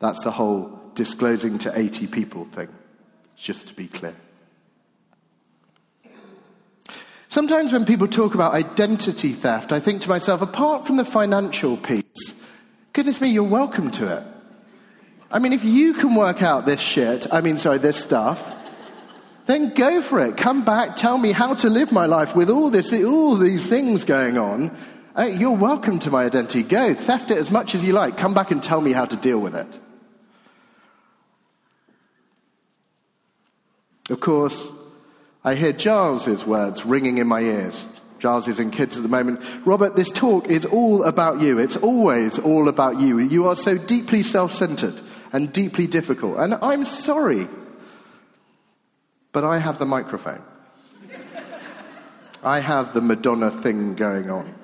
That's 0.00 0.24
the 0.24 0.30
whole 0.30 0.80
disclosing 0.94 1.58
to 1.60 1.78
80 1.78 2.08
people 2.08 2.46
thing, 2.46 2.68
just 3.36 3.68
to 3.68 3.74
be 3.74 3.86
clear. 3.86 4.16
Sometimes 7.28 7.72
when 7.72 7.84
people 7.84 8.08
talk 8.08 8.34
about 8.34 8.54
identity 8.54 9.32
theft, 9.32 9.70
I 9.70 9.78
think 9.78 10.00
to 10.02 10.08
myself, 10.08 10.42
apart 10.42 10.86
from 10.86 10.96
the 10.96 11.04
financial 11.04 11.76
piece, 11.76 12.34
goodness 12.92 13.20
me, 13.20 13.28
you're 13.28 13.44
welcome 13.44 13.92
to 13.92 14.16
it. 14.16 14.24
I 15.30 15.38
mean, 15.38 15.52
if 15.52 15.62
you 15.62 15.94
can 15.94 16.16
work 16.16 16.42
out 16.42 16.66
this 16.66 16.80
shit, 16.80 17.32
I 17.32 17.40
mean, 17.40 17.56
sorry, 17.56 17.78
this 17.78 17.96
stuff, 17.96 18.52
then 19.46 19.74
go 19.74 20.02
for 20.02 20.18
it. 20.26 20.36
Come 20.36 20.64
back, 20.64 20.96
tell 20.96 21.18
me 21.18 21.30
how 21.30 21.54
to 21.54 21.68
live 21.68 21.92
my 21.92 22.06
life 22.06 22.34
with 22.34 22.50
all 22.50 22.68
this, 22.68 22.92
all 22.92 23.36
these 23.36 23.68
things 23.68 24.02
going 24.04 24.36
on. 24.36 24.76
Uh, 25.16 25.22
you're 25.24 25.56
welcome 25.56 26.00
to 26.00 26.10
my 26.10 26.24
identity. 26.24 26.64
Go, 26.64 26.94
theft 26.94 27.30
it 27.30 27.38
as 27.38 27.50
much 27.50 27.74
as 27.76 27.84
you 27.84 27.92
like. 27.92 28.16
Come 28.16 28.34
back 28.34 28.50
and 28.50 28.60
tell 28.60 28.80
me 28.80 28.92
how 28.92 29.04
to 29.04 29.16
deal 29.16 29.38
with 29.38 29.54
it. 29.54 29.78
Of 34.10 34.20
course, 34.20 34.68
I 35.44 35.54
hear 35.54 35.72
Giles's 35.72 36.44
words 36.44 36.84
ringing 36.84 37.18
in 37.18 37.26
my 37.26 37.40
ears. 37.40 37.88
Giles 38.18 38.48
is 38.48 38.60
in 38.60 38.70
kids 38.70 38.96
at 38.96 39.02
the 39.02 39.08
moment. 39.08 39.40
Robert, 39.64 39.96
this 39.96 40.12
talk 40.12 40.48
is 40.48 40.66
all 40.66 41.04
about 41.04 41.40
you. 41.40 41.58
It's 41.58 41.76
always 41.76 42.38
all 42.38 42.68
about 42.68 43.00
you. 43.00 43.18
You 43.18 43.46
are 43.46 43.56
so 43.56 43.78
deeply 43.78 44.22
self-centered 44.22 45.00
and 45.32 45.52
deeply 45.52 45.86
difficult. 45.86 46.38
And 46.38 46.54
I'm 46.54 46.84
sorry, 46.84 47.48
but 49.32 49.44
I 49.44 49.58
have 49.58 49.78
the 49.78 49.86
microphone. 49.86 50.42
I 52.42 52.60
have 52.60 52.92
the 52.92 53.00
Madonna 53.00 53.50
thing 53.50 53.94
going 53.94 54.30
on. 54.30 54.54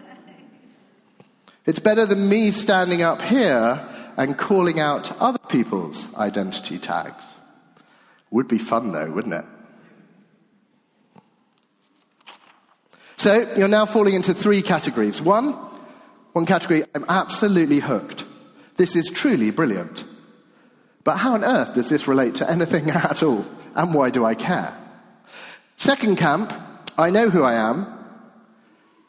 It's 1.65 1.79
better 1.79 2.05
than 2.05 2.29
me 2.29 2.51
standing 2.51 3.03
up 3.03 3.23
here 3.23 3.89
and 4.17 4.37
calling 4.37 4.81
out 4.81 5.19
other 5.21 5.39
people's 5.49 6.13
identity 6.15 6.79
tags. 6.79 7.23
Would 8.37 8.49
be 8.49 8.59
fun 8.59 8.93
though, 8.93 9.11
wouldn't 9.11 9.33
it? 9.33 9.45
So 13.17 13.51
you're 13.57 13.67
now 13.67 13.87
falling 13.87 14.13
into 14.13 14.35
three 14.35 14.61
categories. 14.61 15.23
One, 15.23 15.53
one 16.35 16.45
category, 16.45 16.85
I'm 16.95 17.07
absolutely 17.09 17.79
hooked. 17.79 18.27
This 18.77 18.95
is 18.95 19.09
truly 19.09 19.53
brilliant. 19.53 20.05
But 21.03 21.17
how 21.17 21.33
on 21.33 21.45
earth 21.45 21.73
does 21.73 21.89
this 21.89 22.07
relate 22.07 22.35
to 22.35 22.51
anything 22.51 22.91
at 22.91 23.23
all? 23.23 23.47
And 23.75 23.95
why 23.95 24.11
do 24.11 24.23
I 24.27 24.35
care? 24.35 24.77
Second 25.79 26.17
camp, 26.17 26.53
I 26.99 27.09
know 27.09 27.31
who 27.31 27.43
I 27.43 27.55
am. 27.55 27.87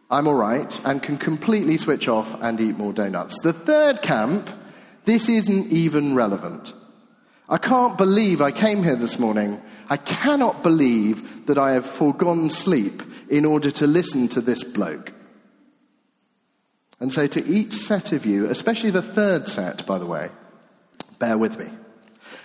I'm 0.10 0.30
alright 0.30 0.80
and 0.86 1.04
can 1.04 1.18
completely 1.18 1.76
switch 1.76 2.08
off 2.08 2.34
and 2.42 2.62
eat 2.62 2.78
more 2.78 2.94
donuts. 2.94 3.42
The 3.42 3.52
third 3.52 4.02
camp, 4.02 4.50
this 5.04 5.28
isn't 5.28 5.74
even 5.74 6.16
relevant. 6.16 6.72
I 7.50 7.58
can't 7.58 7.98
believe 7.98 8.42
I 8.42 8.52
came 8.52 8.84
here 8.84 8.96
this 8.96 9.20
morning. 9.20 9.62
I 9.90 9.98
cannot 9.98 10.64
believe 10.64 11.46
that 11.46 11.58
I 11.58 11.72
have 11.72 11.86
foregone 11.86 12.50
sleep 12.50 13.02
in 13.30 13.46
order 13.46 13.72
to 13.72 13.88
listen 13.88 14.28
to 14.30 14.42
this 14.42 14.64
bloke. 14.64 15.14
And 17.00 17.14
so, 17.14 17.28
to 17.28 17.46
each 17.46 17.74
set 17.74 18.12
of 18.12 18.26
you, 18.26 18.48
especially 18.48 18.90
the 18.90 19.02
third 19.02 19.48
set, 19.48 19.86
by 19.86 19.98
the 19.98 20.06
way, 20.06 20.30
bear 21.20 21.38
with 21.38 21.58
me. 21.58 21.70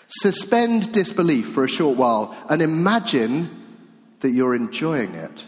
Suspend 0.06 0.92
disbelief 0.92 1.48
for 1.48 1.64
a 1.64 1.68
short 1.68 1.96
while 1.96 2.36
and 2.48 2.60
imagine 2.60 3.50
that 4.20 4.30
you're 4.30 4.54
enjoying 4.54 5.14
it. 5.14 5.46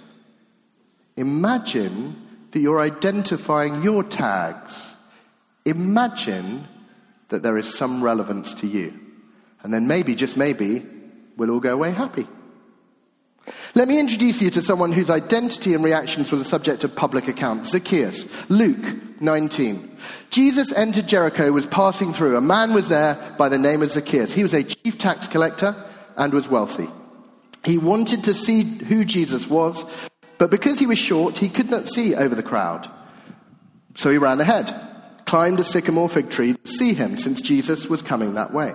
Imagine 1.16 2.16
that 2.50 2.60
you're 2.60 2.80
identifying 2.80 3.82
your 3.82 4.02
tags. 4.02 4.94
Imagine 5.64 6.66
that 7.28 7.42
there 7.42 7.56
is 7.56 7.72
some 7.72 8.02
relevance 8.02 8.54
to 8.54 8.66
you. 8.66 9.03
And 9.64 9.74
then 9.74 9.88
maybe, 9.88 10.14
just 10.14 10.36
maybe, 10.36 10.86
we'll 11.36 11.50
all 11.50 11.60
go 11.60 11.72
away 11.72 11.90
happy. 11.90 12.28
Let 13.74 13.88
me 13.88 13.98
introduce 13.98 14.40
you 14.40 14.50
to 14.50 14.62
someone 14.62 14.92
whose 14.92 15.10
identity 15.10 15.74
and 15.74 15.82
reactions 15.82 16.30
were 16.30 16.38
the 16.38 16.44
subject 16.44 16.84
of 16.84 16.94
public 16.94 17.28
account 17.28 17.66
Zacchaeus, 17.66 18.26
Luke 18.48 19.20
19. 19.20 19.96
Jesus 20.30 20.72
entered 20.72 21.08
Jericho, 21.08 21.50
was 21.50 21.66
passing 21.66 22.12
through. 22.12 22.36
A 22.36 22.40
man 22.40 22.72
was 22.72 22.88
there 22.88 23.34
by 23.36 23.48
the 23.48 23.58
name 23.58 23.82
of 23.82 23.90
Zacchaeus. 23.90 24.32
He 24.32 24.42
was 24.42 24.54
a 24.54 24.62
chief 24.62 24.98
tax 24.98 25.26
collector 25.26 25.74
and 26.16 26.32
was 26.32 26.48
wealthy. 26.48 26.88
He 27.64 27.78
wanted 27.78 28.24
to 28.24 28.34
see 28.34 28.62
who 28.62 29.04
Jesus 29.04 29.48
was, 29.48 29.84
but 30.38 30.50
because 30.50 30.78
he 30.78 30.86
was 30.86 30.98
short, 30.98 31.38
he 31.38 31.48
could 31.48 31.70
not 31.70 31.88
see 31.88 32.14
over 32.14 32.34
the 32.34 32.42
crowd. 32.42 32.88
So 33.94 34.10
he 34.10 34.18
ran 34.18 34.40
ahead, 34.40 34.74
climbed 35.24 35.60
a 35.60 35.64
sycamore 35.64 36.08
fig 36.08 36.30
tree 36.30 36.54
to 36.54 36.70
see 36.70 36.94
him, 36.94 37.16
since 37.16 37.40
Jesus 37.40 37.86
was 37.86 38.02
coming 38.02 38.34
that 38.34 38.52
way. 38.52 38.74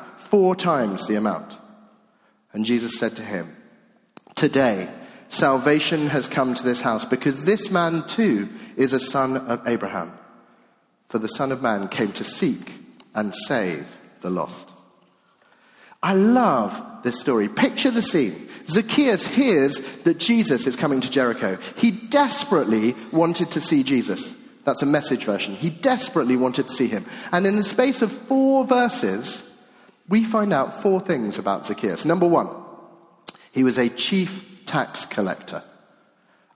four 0.31 0.55
times 0.55 1.05
the 1.05 1.15
amount. 1.15 1.55
And 2.53 2.65
Jesus 2.65 2.97
said 2.97 3.17
to 3.17 3.21
him, 3.21 3.55
Today, 4.33 4.89
salvation 5.27 6.07
has 6.07 6.27
come 6.27 6.55
to 6.55 6.63
this 6.63 6.81
house 6.81 7.05
because 7.05 7.45
this 7.45 7.69
man 7.69 8.07
too 8.07 8.49
is 8.77 8.93
a 8.93 8.99
son 8.99 9.37
of 9.37 9.67
Abraham. 9.67 10.13
For 11.09 11.19
the 11.19 11.27
Son 11.27 11.51
of 11.51 11.61
Man 11.61 11.89
came 11.89 12.13
to 12.13 12.23
seek 12.23 12.71
and 13.13 13.35
save 13.35 13.85
the 14.21 14.29
lost. 14.29 14.65
I 16.01 16.13
love 16.13 17.03
this 17.03 17.19
story. 17.19 17.49
Picture 17.49 17.91
the 17.91 18.01
scene. 18.01 18.47
Zacchaeus 18.65 19.27
hears 19.27 19.79
that 20.03 20.19
Jesus 20.19 20.65
is 20.65 20.77
coming 20.77 21.01
to 21.01 21.09
Jericho. 21.09 21.57
He 21.75 21.91
desperately 21.91 22.95
wanted 23.11 23.51
to 23.51 23.59
see 23.59 23.83
Jesus. 23.83 24.31
That's 24.63 24.81
a 24.81 24.85
message 24.85 25.25
version. 25.25 25.53
He 25.53 25.69
desperately 25.69 26.37
wanted 26.37 26.69
to 26.69 26.73
see 26.73 26.87
him. 26.87 27.05
And 27.33 27.45
in 27.45 27.57
the 27.57 27.63
space 27.65 28.01
of 28.01 28.13
four 28.27 28.65
verses, 28.65 29.43
we 30.11 30.25
find 30.25 30.51
out 30.51 30.81
four 30.81 30.99
things 30.99 31.39
about 31.39 31.65
Zacchaeus. 31.65 32.03
Number 32.03 32.27
one, 32.27 32.49
he 33.53 33.63
was 33.63 33.77
a 33.77 33.87
chief 33.87 34.45
tax 34.65 35.05
collector. 35.05 35.63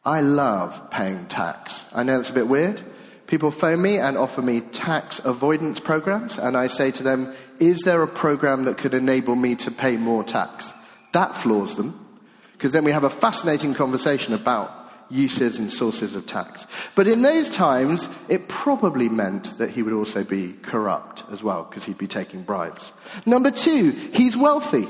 I 0.03 0.19
love 0.19 0.91
paying 0.91 1.25
tax. 1.27 1.85
I 1.93 2.03
know 2.03 2.19
it's 2.19 2.29
a 2.29 2.33
bit 2.33 2.49
weird. 2.49 2.81
People 3.27 3.51
phone 3.51 3.81
me 3.81 3.97
and 3.97 4.17
offer 4.17 4.41
me 4.41 4.59
tax 4.59 5.19
avoidance 5.23 5.79
programs, 5.79 6.37
and 6.37 6.55
I 6.55 6.67
say 6.67 6.91
to 6.91 7.03
them, 7.03 7.33
Is 7.59 7.81
there 7.81 8.03
a 8.03 8.07
program 8.07 8.65
that 8.65 8.77
could 8.77 8.93
enable 8.93 9.35
me 9.35 9.55
to 9.55 9.71
pay 9.71 9.95
more 9.95 10.23
tax? 10.23 10.73
That 11.13 11.35
floors 11.35 11.75
them, 11.75 12.05
because 12.51 12.73
then 12.73 12.83
we 12.83 12.91
have 12.91 13.05
a 13.05 13.09
fascinating 13.09 13.73
conversation 13.73 14.33
about 14.33 14.84
uses 15.09 15.59
and 15.59 15.71
sources 15.71 16.15
of 16.15 16.25
tax. 16.25 16.65
But 16.95 17.07
in 17.07 17.21
those 17.21 17.49
times, 17.49 18.09
it 18.29 18.47
probably 18.47 19.09
meant 19.09 19.57
that 19.57 19.69
he 19.69 19.83
would 19.83 19.93
also 19.93 20.23
be 20.23 20.53
corrupt 20.61 21.23
as 21.31 21.43
well, 21.43 21.63
because 21.63 21.83
he'd 21.83 21.97
be 21.97 22.07
taking 22.07 22.43
bribes. 22.43 22.91
Number 23.25 23.51
two, 23.51 23.91
he's 23.91 24.35
wealthy, 24.35 24.87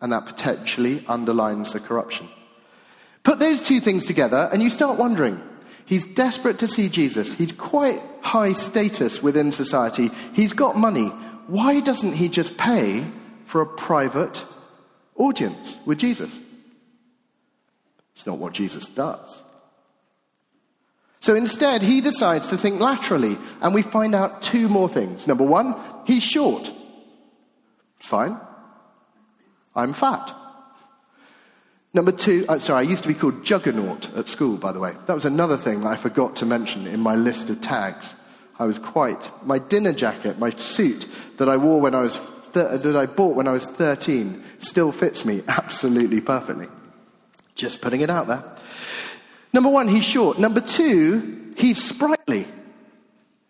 and 0.00 0.12
that 0.12 0.26
potentially 0.26 1.04
underlines 1.08 1.72
the 1.72 1.80
corruption. 1.80 2.28
Put 3.22 3.38
those 3.38 3.62
two 3.62 3.80
things 3.80 4.06
together, 4.06 4.48
and 4.52 4.62
you 4.62 4.70
start 4.70 4.98
wondering 4.98 5.40
He's 5.84 6.06
desperate 6.06 6.58
to 6.60 6.68
see 6.68 6.88
Jesus. 6.88 7.32
He's 7.32 7.52
quite 7.52 8.00
high 8.22 8.52
status 8.52 9.22
within 9.22 9.52
society. 9.52 10.10
He's 10.32 10.52
got 10.52 10.76
money. 10.76 11.08
Why 11.48 11.80
doesn't 11.80 12.14
he 12.14 12.28
just 12.28 12.56
pay 12.56 13.04
for 13.44 13.60
a 13.60 13.66
private 13.66 14.44
audience 15.16 15.76
with 15.84 15.98
Jesus? 15.98 16.38
It's 18.14 18.26
not 18.26 18.38
what 18.38 18.52
Jesus 18.52 18.86
does. 18.86 19.42
So 21.20 21.36
instead, 21.36 21.82
he 21.82 22.00
decides 22.00 22.48
to 22.48 22.58
think 22.58 22.80
laterally, 22.80 23.38
and 23.60 23.72
we 23.72 23.82
find 23.82 24.14
out 24.14 24.42
two 24.42 24.68
more 24.68 24.88
things. 24.88 25.28
Number 25.28 25.44
one, 25.44 25.74
he's 26.04 26.24
short. 26.24 26.72
Fine. 27.94 28.38
I'm 29.74 29.92
fat. 29.92 30.34
Number 31.94 32.10
two, 32.10 32.44
uh, 32.48 32.58
sorry, 32.58 32.86
I 32.86 32.90
used 32.90 33.02
to 33.02 33.08
be 33.08 33.14
called 33.14 33.44
Juggernaut 33.44 34.12
at 34.16 34.28
school, 34.28 34.56
by 34.56 34.72
the 34.72 34.80
way. 34.80 34.94
That 35.06 35.14
was 35.14 35.24
another 35.24 35.56
thing 35.56 35.86
I 35.86 35.94
forgot 35.94 36.36
to 36.36 36.46
mention 36.46 36.86
in 36.86 37.00
my 37.00 37.14
list 37.14 37.50
of 37.50 37.60
tags. 37.60 38.14
I 38.58 38.64
was 38.64 38.78
quite, 38.78 39.30
my 39.46 39.58
dinner 39.58 39.92
jacket, 39.92 40.38
my 40.38 40.50
suit 40.50 41.06
that 41.36 41.48
I 41.48 41.56
wore 41.56 41.80
when 41.80 41.94
I 41.94 42.02
was, 42.02 42.20
that 42.52 42.96
I 42.96 43.06
bought 43.06 43.36
when 43.36 43.46
I 43.46 43.52
was 43.52 43.70
13 43.70 44.42
still 44.58 44.90
fits 44.90 45.24
me 45.24 45.42
absolutely 45.48 46.20
perfectly. 46.20 46.66
Just 47.54 47.80
putting 47.80 48.00
it 48.00 48.10
out 48.10 48.26
there. 48.28 48.42
Number 49.52 49.68
one, 49.68 49.88
he's 49.88 50.04
short. 50.04 50.38
Number 50.38 50.60
two, 50.60 51.52
he's 51.56 51.82
sprightly. 51.82 52.46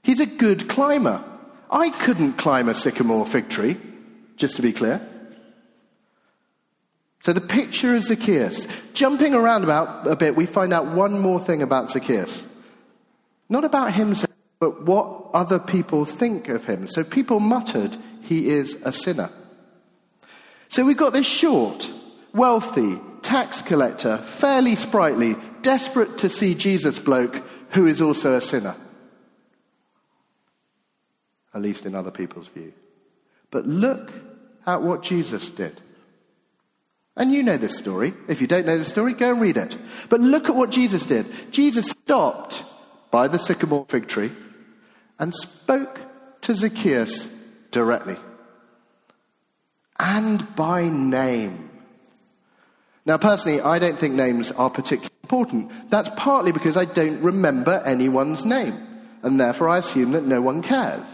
He's 0.03 0.21
a 0.21 0.27
good 0.27 0.69
climber. 0.69 1.23
I 1.71 1.91
couldn't 1.91 2.35
climb 2.35 2.69
a 2.69 2.75
sycamore 2.75 3.25
fig 3.27 3.49
tree, 3.49 3.79
just 4.37 4.57
to 4.57 4.63
be 4.63 4.73
clear. 4.73 5.01
So 7.21 7.33
the 7.33 7.41
picture 7.41 7.95
of 7.95 8.03
Zacchaeus, 8.03 8.67
jumping 8.95 9.33
around 9.33 9.63
about 9.63 10.09
a 10.09 10.17
bit, 10.17 10.35
we 10.35 10.45
find 10.45 10.73
out 10.73 10.89
one 10.89 11.21
more 11.21 11.39
thing 11.39 11.63
about 11.63 11.91
Zacchaeus. 11.91 12.45
Not 13.49 13.65
about 13.65 13.93
him, 13.93 14.17
but 14.59 14.83
what 14.85 15.31
other 15.33 15.61
people 15.61 16.05
think 16.05 16.49
of 16.49 16.65
him. 16.65 16.89
So 16.89 17.05
people 17.05 17.39
muttered, 17.39 17.97
he 18.23 18.49
is 18.49 18.77
a 18.83 18.93
sinner. 18.93 19.31
So 20.69 20.85
we've 20.85 20.97
got 20.97 21.13
this 21.13 21.27
short, 21.27 21.89
wealthy, 22.35 22.99
tax 23.33 23.63
collector, 23.63 24.19
fairly 24.19 24.77
sprightly, 24.77 25.37
desperate 25.63 26.19
to 26.19 26.29
see 26.29 26.55
Jesus 26.55 26.99
bloke 26.99 27.43
who 27.71 27.87
is 27.87 28.03
also 28.03 28.35
a 28.35 28.43
sinner. 28.43 28.77
At 31.55 31.63
least 31.63 31.87
in 31.87 31.95
other 31.95 32.11
people's 32.11 32.49
view. 32.49 32.75
But 33.51 33.67
look 33.67 34.13
at 34.67 34.83
what 34.83 35.03
Jesus 35.03 35.49
did. 35.49 35.81
And 37.17 37.33
you 37.33 37.43
know 37.43 37.57
this 37.57 37.79
story. 37.79 38.13
If 38.29 38.43
you 38.43 38.47
don't 38.47 38.67
know 38.67 38.77
the 38.77 38.85
story, 38.85 39.15
go 39.15 39.31
and 39.31 39.41
read 39.41 39.57
it. 39.57 39.79
But 40.11 40.21
look 40.21 40.51
at 40.51 40.55
what 40.55 40.69
Jesus 40.69 41.07
did. 41.07 41.27
Jesus 41.53 41.89
stopped 41.89 42.63
by 43.11 43.29
the 43.29 43.39
sycamore 43.39 43.87
fig 43.89 44.09
tree 44.09 44.33
and 45.19 45.35
spoke 45.35 46.01
to 46.43 46.55
Zacchaeus 46.55 47.33
directly 47.71 48.17
and 49.99 50.55
by 50.55 50.91
name. 50.91 51.71
Now, 53.05 53.19
personally, 53.19 53.61
I 53.61 53.79
don't 53.79 53.99
think 53.99 54.15
names 54.15 54.53
are 54.53 54.71
particularly 54.71 55.15
important. 55.25 55.91
That's 55.91 56.11
partly 56.17 56.53
because 56.53 56.77
I 56.77 56.85
don't 56.85 57.21
remember 57.23 57.83
anyone's 57.85 58.45
name, 58.45 58.75
and 59.23 59.41
therefore 59.41 59.69
I 59.69 59.79
assume 59.79 60.13
that 60.13 60.25
no 60.25 60.41
one 60.41 60.63
cares. 60.63 61.07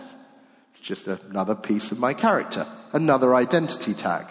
It's 0.75 0.83
just 0.83 1.07
another 1.07 1.55
piece 1.55 1.91
of 1.91 1.99
my 1.99 2.13
character, 2.13 2.67
another 2.93 3.35
identity 3.35 3.95
tag. 3.95 4.27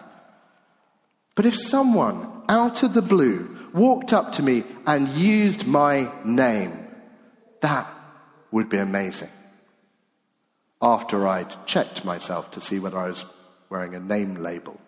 But 1.36 1.46
if 1.46 1.56
someone 1.56 2.44
out 2.48 2.84
of 2.84 2.94
the 2.94 3.02
blue 3.02 3.58
walked 3.74 4.14
up 4.14 4.34
to 4.34 4.44
me 4.44 4.64
and 4.86 5.10
used 5.10 5.68
my 5.68 6.12
name, 6.24 6.88
that 7.62 7.88
would 8.52 8.70
be 8.70 8.78
amazing. 8.78 9.30
After 10.82 11.28
I'd 11.28 11.66
checked 11.66 12.06
myself 12.06 12.52
to 12.52 12.62
see 12.62 12.80
whether 12.80 12.98
I 12.98 13.10
was 13.10 13.26
wearing 13.70 13.96
a 13.96 14.00
name 14.00 14.36
label. 14.36 14.80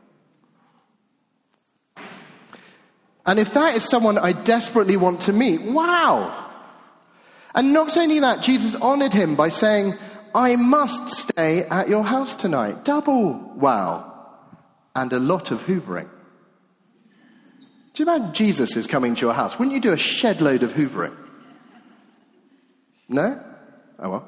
And 3.25 3.39
if 3.39 3.53
that 3.53 3.75
is 3.75 3.88
someone 3.88 4.17
I 4.17 4.32
desperately 4.32 4.97
want 4.97 5.21
to 5.21 5.34
meet, 5.34 5.62
wow! 5.62 6.49
And 7.53 7.73
not 7.73 7.97
only 7.97 8.19
that, 8.19 8.41
Jesus 8.41 8.75
honored 8.75 9.13
him 9.13 9.36
by 9.36 9.49
saying, 9.49 9.95
I 10.34 10.55
must 10.55 11.10
stay 11.10 11.63
at 11.63 11.89
your 11.89 12.03
house 12.03 12.36
tonight. 12.36 12.86
Double 12.86 13.34
wow. 13.34 14.05
And 14.95 15.12
a 15.13 15.19
lot 15.19 15.51
of 15.51 15.63
hoovering. 15.63 16.10
Do 17.93 18.03
you 18.03 18.10
imagine 18.10 18.34
Jesus 18.34 18.75
is 18.75 18.88
coming 18.88 19.15
to 19.15 19.21
your 19.21 19.34
house? 19.34 19.58
Wouldn't 19.58 19.75
you 19.75 19.82
do 19.82 19.91
a 19.91 19.97
shed 19.97 20.41
load 20.41 20.63
of 20.63 20.71
hoovering? 20.71 21.15
No? 23.08 23.43
Oh 23.97 24.10
well. 24.10 24.27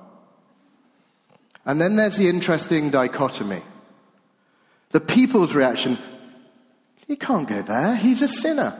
And 1.65 1.79
then 1.79 1.95
there's 1.95 2.17
the 2.17 2.27
interesting 2.27 2.89
dichotomy. 2.89 3.61
The 4.89 4.99
people's 4.99 5.53
reaction, 5.53 5.97
he 7.11 7.17
can't 7.17 7.49
go 7.49 7.61
there, 7.61 7.93
he's 7.97 8.21
a 8.21 8.27
sinner. 8.29 8.73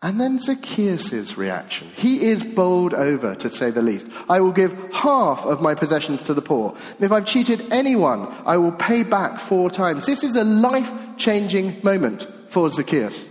And 0.00 0.20
then 0.20 0.38
Zacchaeus' 0.38 1.36
reaction. 1.36 1.88
He 1.96 2.22
is 2.22 2.44
bowled 2.44 2.94
over, 2.94 3.34
to 3.34 3.50
say 3.50 3.72
the 3.72 3.82
least. 3.82 4.06
I 4.28 4.40
will 4.40 4.52
give 4.52 4.72
half 4.92 5.44
of 5.44 5.60
my 5.60 5.74
possessions 5.74 6.22
to 6.22 6.34
the 6.34 6.40
poor. 6.40 6.76
If 7.00 7.10
I've 7.10 7.24
cheated 7.24 7.72
anyone, 7.72 8.32
I 8.46 8.58
will 8.58 8.70
pay 8.70 9.02
back 9.02 9.40
four 9.40 9.70
times. 9.70 10.06
This 10.06 10.22
is 10.22 10.36
a 10.36 10.44
life 10.44 10.88
changing 11.16 11.80
moment 11.82 12.28
for 12.46 12.70
Zacchaeus. 12.70 13.24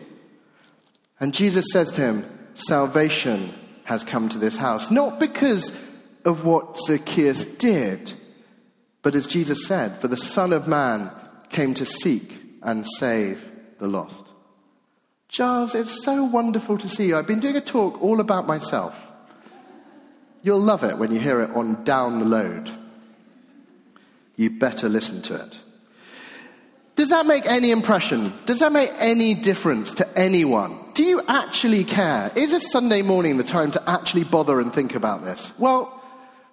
And 1.21 1.33
Jesus 1.33 1.67
says 1.71 1.89
to 1.93 2.01
him, 2.01 2.25
Salvation 2.55 3.53
has 3.85 4.03
come 4.03 4.27
to 4.27 4.39
this 4.39 4.57
house, 4.57 4.91
not 4.91 5.21
because 5.21 5.71
of 6.25 6.43
what 6.43 6.79
Zacchaeus 6.79 7.45
did, 7.45 8.11
but 9.03 9.15
as 9.15 9.25
Jesus 9.25 9.65
said, 9.65 10.01
for 10.01 10.09
the 10.09 10.17
Son 10.17 10.51
of 10.51 10.67
Man 10.67 11.09
came 11.47 11.73
to 11.75 11.85
seek 11.85 12.41
and 12.61 12.85
save 12.85 13.52
the 13.83 13.89
lost. 13.89 14.23
Giles, 15.27 15.75
it's 15.75 16.03
so 16.03 16.23
wonderful 16.23 16.77
to 16.77 16.87
see 16.87 17.07
you. 17.07 17.17
I've 17.17 17.27
been 17.27 17.41
doing 17.41 17.57
a 17.57 17.61
talk 17.61 18.01
all 18.01 18.21
about 18.21 18.47
myself. 18.47 18.95
You'll 20.41 20.61
love 20.61 20.83
it 20.83 20.97
when 20.97 21.11
you 21.11 21.19
hear 21.19 21.41
it 21.41 21.51
on 21.51 21.83
download. 21.85 22.73
You 24.35 24.51
better 24.51 24.87
listen 24.89 25.21
to 25.23 25.35
it. 25.35 25.59
Does 26.95 27.09
that 27.09 27.25
make 27.25 27.45
any 27.45 27.71
impression? 27.71 28.33
Does 28.45 28.59
that 28.59 28.71
make 28.71 28.91
any 28.97 29.33
difference 29.33 29.95
to 29.95 30.17
anyone? 30.17 30.79
Do 30.93 31.03
you 31.03 31.21
actually 31.27 31.83
care? 31.83 32.31
Is 32.35 32.53
a 32.53 32.59
Sunday 32.59 33.01
morning 33.01 33.37
the 33.37 33.43
time 33.43 33.71
to 33.71 33.89
actually 33.89 34.23
bother 34.23 34.61
and 34.61 34.73
think 34.73 34.95
about 34.95 35.23
this? 35.23 35.51
Well, 35.57 36.01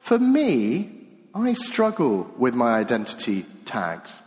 for 0.00 0.18
me, 0.18 0.90
I 1.34 1.52
struggle 1.52 2.28
with 2.38 2.54
my 2.54 2.74
identity 2.74 3.44
tags. 3.66 4.20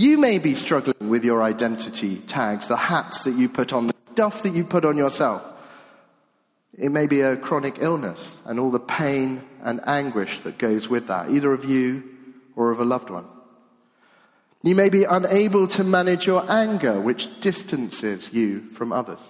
You 0.00 0.16
may 0.16 0.38
be 0.38 0.54
struggling 0.54 1.10
with 1.10 1.26
your 1.26 1.42
identity 1.42 2.16
tags, 2.26 2.68
the 2.68 2.76
hats 2.78 3.24
that 3.24 3.32
you 3.32 3.50
put 3.50 3.74
on, 3.74 3.88
the 3.88 3.94
stuff 4.12 4.42
that 4.44 4.54
you 4.54 4.64
put 4.64 4.86
on 4.86 4.96
yourself. 4.96 5.44
It 6.78 6.88
may 6.88 7.06
be 7.06 7.20
a 7.20 7.36
chronic 7.36 7.76
illness 7.80 8.38
and 8.46 8.58
all 8.58 8.70
the 8.70 8.80
pain 8.80 9.42
and 9.62 9.86
anguish 9.86 10.40
that 10.40 10.56
goes 10.56 10.88
with 10.88 11.08
that, 11.08 11.30
either 11.30 11.52
of 11.52 11.66
you 11.66 12.02
or 12.56 12.70
of 12.70 12.80
a 12.80 12.84
loved 12.86 13.10
one. 13.10 13.26
You 14.62 14.74
may 14.74 14.88
be 14.88 15.04
unable 15.04 15.68
to 15.68 15.84
manage 15.84 16.26
your 16.26 16.50
anger, 16.50 16.98
which 16.98 17.38
distances 17.42 18.32
you 18.32 18.70
from 18.70 18.94
others. 18.94 19.20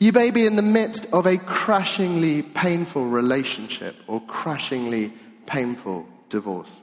You 0.00 0.10
may 0.10 0.32
be 0.32 0.44
in 0.44 0.56
the 0.56 0.62
midst 0.62 1.06
of 1.12 1.24
a 1.24 1.38
crashingly 1.38 2.42
painful 2.42 3.06
relationship 3.06 3.94
or 4.08 4.20
crashingly 4.22 5.12
painful 5.46 6.08
divorce. 6.28 6.80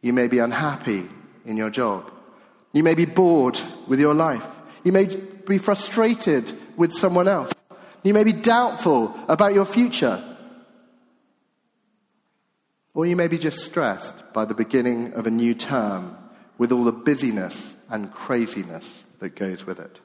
You 0.00 0.12
may 0.12 0.28
be 0.28 0.38
unhappy 0.38 1.08
in 1.48 1.56
your 1.56 1.70
job. 1.70 2.10
You 2.72 2.82
may 2.82 2.94
be 2.94 3.06
bored 3.06 3.60
with 3.88 3.98
your 3.98 4.14
life. 4.14 4.44
You 4.84 4.92
may 4.92 5.06
be 5.06 5.58
frustrated 5.58 6.52
with 6.76 6.92
someone 6.92 7.26
else. 7.26 7.52
You 8.02 8.14
may 8.14 8.24
be 8.24 8.32
doubtful 8.32 9.14
about 9.26 9.54
your 9.54 9.64
future. 9.64 10.22
Or 12.94 13.06
you 13.06 13.16
may 13.16 13.28
be 13.28 13.38
just 13.38 13.64
stressed 13.64 14.32
by 14.32 14.44
the 14.44 14.54
beginning 14.54 15.14
of 15.14 15.26
a 15.26 15.30
new 15.30 15.54
term 15.54 16.16
with 16.58 16.72
all 16.72 16.84
the 16.84 16.92
busyness 16.92 17.74
and 17.88 18.12
craziness 18.12 19.04
that 19.20 19.34
goes 19.34 19.64
with 19.64 19.80
it. 19.80 19.98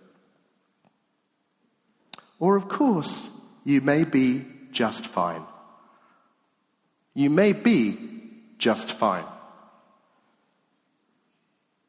Or, 2.39 2.55
of 2.55 2.67
course, 2.67 3.29
you 3.63 3.81
may 3.81 4.03
be 4.03 4.45
just 4.71 5.07
fine. 5.07 5.43
You 7.13 7.29
may 7.29 7.53
be 7.53 7.97
just 8.57 8.91
fine. 8.91 9.25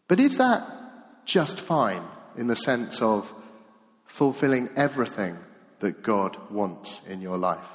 But 0.09 0.21
is 0.21 0.38
that 0.38 1.25
just 1.25 1.61
fine 1.61 2.03
in 2.37 2.47
the 2.47 2.57
sense 2.57 3.01
of 3.01 3.33
fulfilling 4.07 4.69
everything 4.77 5.37
that 5.81 6.03
God 6.03 6.37
wants 6.51 7.01
in 7.09 7.21
your 7.21 7.38
life? 7.38 7.67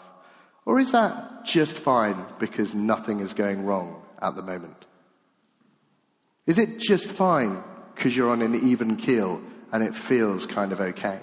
Or 0.65 0.79
is 0.79 0.91
that 0.91 1.45
just 1.45 1.79
fine 1.79 2.25
because 2.37 2.73
nothing 2.75 3.19
is 3.21 3.33
going 3.33 3.65
wrong 3.65 4.05
at 4.21 4.35
the 4.35 4.43
moment? 4.43 4.85
Is 6.45 6.57
it 6.57 6.79
just 6.79 7.07
fine 7.07 7.63
because 7.95 8.15
you're 8.15 8.29
on 8.29 8.41
an 8.41 8.55
even 8.69 8.95
keel 8.95 9.41
and 9.71 9.83
it 9.83 9.95
feels 9.95 10.45
kind 10.45 10.71
of 10.71 10.79
okay? 10.79 11.21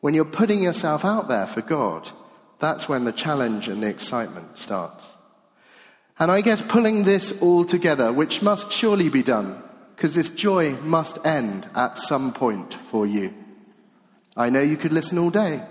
When 0.00 0.14
you're 0.14 0.24
putting 0.24 0.62
yourself 0.62 1.04
out 1.04 1.28
there 1.28 1.46
for 1.46 1.62
God, 1.62 2.10
that's 2.58 2.88
when 2.88 3.04
the 3.04 3.12
challenge 3.12 3.68
and 3.68 3.82
the 3.82 3.88
excitement 3.88 4.58
starts. 4.58 5.08
And 6.18 6.30
I 6.30 6.40
guess 6.40 6.62
pulling 6.62 7.04
this 7.04 7.32
all 7.40 7.64
together, 7.64 8.12
which 8.12 8.42
must 8.42 8.70
surely 8.70 9.08
be 9.08 9.22
done, 9.22 9.62
because 9.94 10.14
this 10.14 10.30
joy 10.30 10.72
must 10.78 11.18
end 11.24 11.68
at 11.74 11.98
some 11.98 12.32
point 12.32 12.74
for 12.74 13.06
you. 13.06 13.32
I 14.36 14.50
know 14.50 14.60
you 14.60 14.76
could 14.76 14.92
listen 14.92 15.18
all 15.18 15.30
day, 15.30 15.62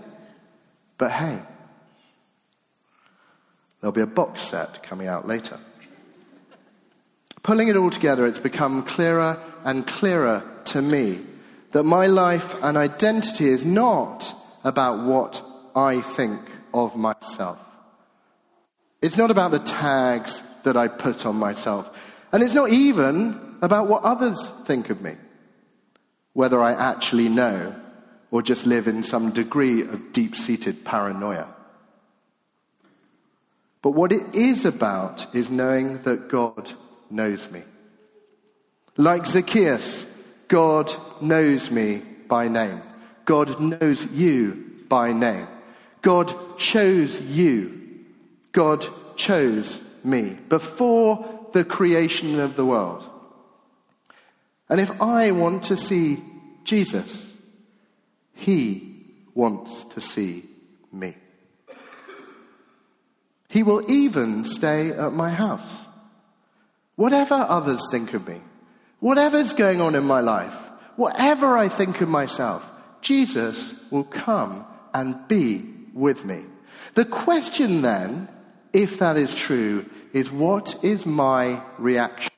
but 0.98 1.12
hey, 1.12 1.42
there'll 3.82 3.92
be 3.92 4.02
a 4.02 4.08
box 4.08 4.42
set 4.42 4.84
coming 4.84 5.08
out 5.08 5.28
later. 5.28 5.60
Pulling 7.42 7.68
it 7.68 7.76
all 7.76 7.90
together, 7.90 8.26
it's 8.26 8.40
become 8.40 8.84
clearer 8.84 9.38
and 9.66 9.86
clearer 9.86 10.44
to 10.66 10.82
me 10.82 11.20
that 11.72 11.84
my 11.84 12.08
life 12.08 12.56
and 12.62 12.78
identity 12.78 13.50
is 13.50 13.66
not 13.66 14.34
about 14.64 15.06
what 15.06 15.42
I 15.76 16.00
think 16.00 16.40
of 16.74 16.96
myself. 16.96 17.58
It's 19.02 19.18
not 19.18 19.32
about 19.32 19.52
the 19.52 19.60
tags 19.60 20.42
that 20.64 20.78
I 20.78 20.88
put 20.88 21.26
on 21.26 21.36
myself. 21.36 21.90
And 22.32 22.42
it's 22.42 22.54
not 22.54 22.70
even 22.70 23.53
about 23.64 23.88
what 23.88 24.04
others 24.04 24.50
think 24.66 24.90
of 24.90 25.02
me. 25.02 25.16
Whether 26.34 26.62
I 26.62 26.74
actually 26.74 27.30
know 27.30 27.74
or 28.30 28.42
just 28.42 28.66
live 28.66 28.90
in 28.90 29.04
some 29.04 29.32
degree 29.32 29.84
of 29.84 30.12
deep 30.12 30.36
seated 30.36 30.84
paranoia. 30.84 31.48
But 33.82 33.92
what 33.92 34.12
it 34.12 34.36
is 34.36 34.66
about 34.66 35.34
is 35.34 35.50
knowing 35.50 36.00
that 36.00 36.28
God 36.28 36.74
knows 37.10 37.50
me. 37.52 37.64
Like 38.98 39.26
Zacchaeus, 39.26 40.06
God 40.50 40.94
knows 41.22 41.72
me 41.72 42.02
by 42.28 42.50
name. 42.50 42.82
God 43.24 43.62
knows 43.62 44.06
you 44.08 44.82
by 44.90 45.14
name. 45.14 45.48
God 46.02 46.58
chose 46.58 47.22
you. 47.22 47.80
God 48.52 48.86
chose 49.16 49.80
me 50.04 50.38
before 50.50 51.48
the 51.54 51.64
creation 51.64 52.42
of 52.42 52.58
the 52.58 52.66
world. 52.66 53.10
And 54.70 54.80
if 54.82 55.02
I 55.02 55.32
want 55.32 55.64
to 55.64 55.78
see 55.78 56.24
Jesus, 56.64 57.32
He 58.34 59.06
wants 59.34 59.84
to 59.86 60.02
see 60.02 60.46
me. 60.92 61.16
He 63.50 63.64
will 63.64 63.90
even 63.92 64.46
stay 64.46 64.92
at 64.92 65.14
my 65.14 65.30
house. 65.30 65.82
Whatever 66.96 67.36
others 67.36 67.82
think 67.92 68.14
of 68.14 68.28
me, 68.28 68.40
Whatever's 69.04 69.52
going 69.52 69.82
on 69.82 69.96
in 69.96 70.06
my 70.06 70.22
life, 70.22 70.56
whatever 70.96 71.58
I 71.58 71.68
think 71.68 72.00
of 72.00 72.08
myself, 72.08 72.64
Jesus 73.02 73.76
will 73.92 74.06
come 74.06 74.66
and 74.94 75.28
be 75.28 75.62
with 75.94 76.24
me. 76.24 76.46
The 76.94 77.04
question 77.04 77.82
then, 77.82 78.30
if 78.72 79.00
that 79.00 79.18
is 79.18 79.36
true, 79.36 79.88
is 80.14 80.32
what 80.32 80.82
is 80.86 81.06
my 81.06 81.62
reaction? 81.78 82.33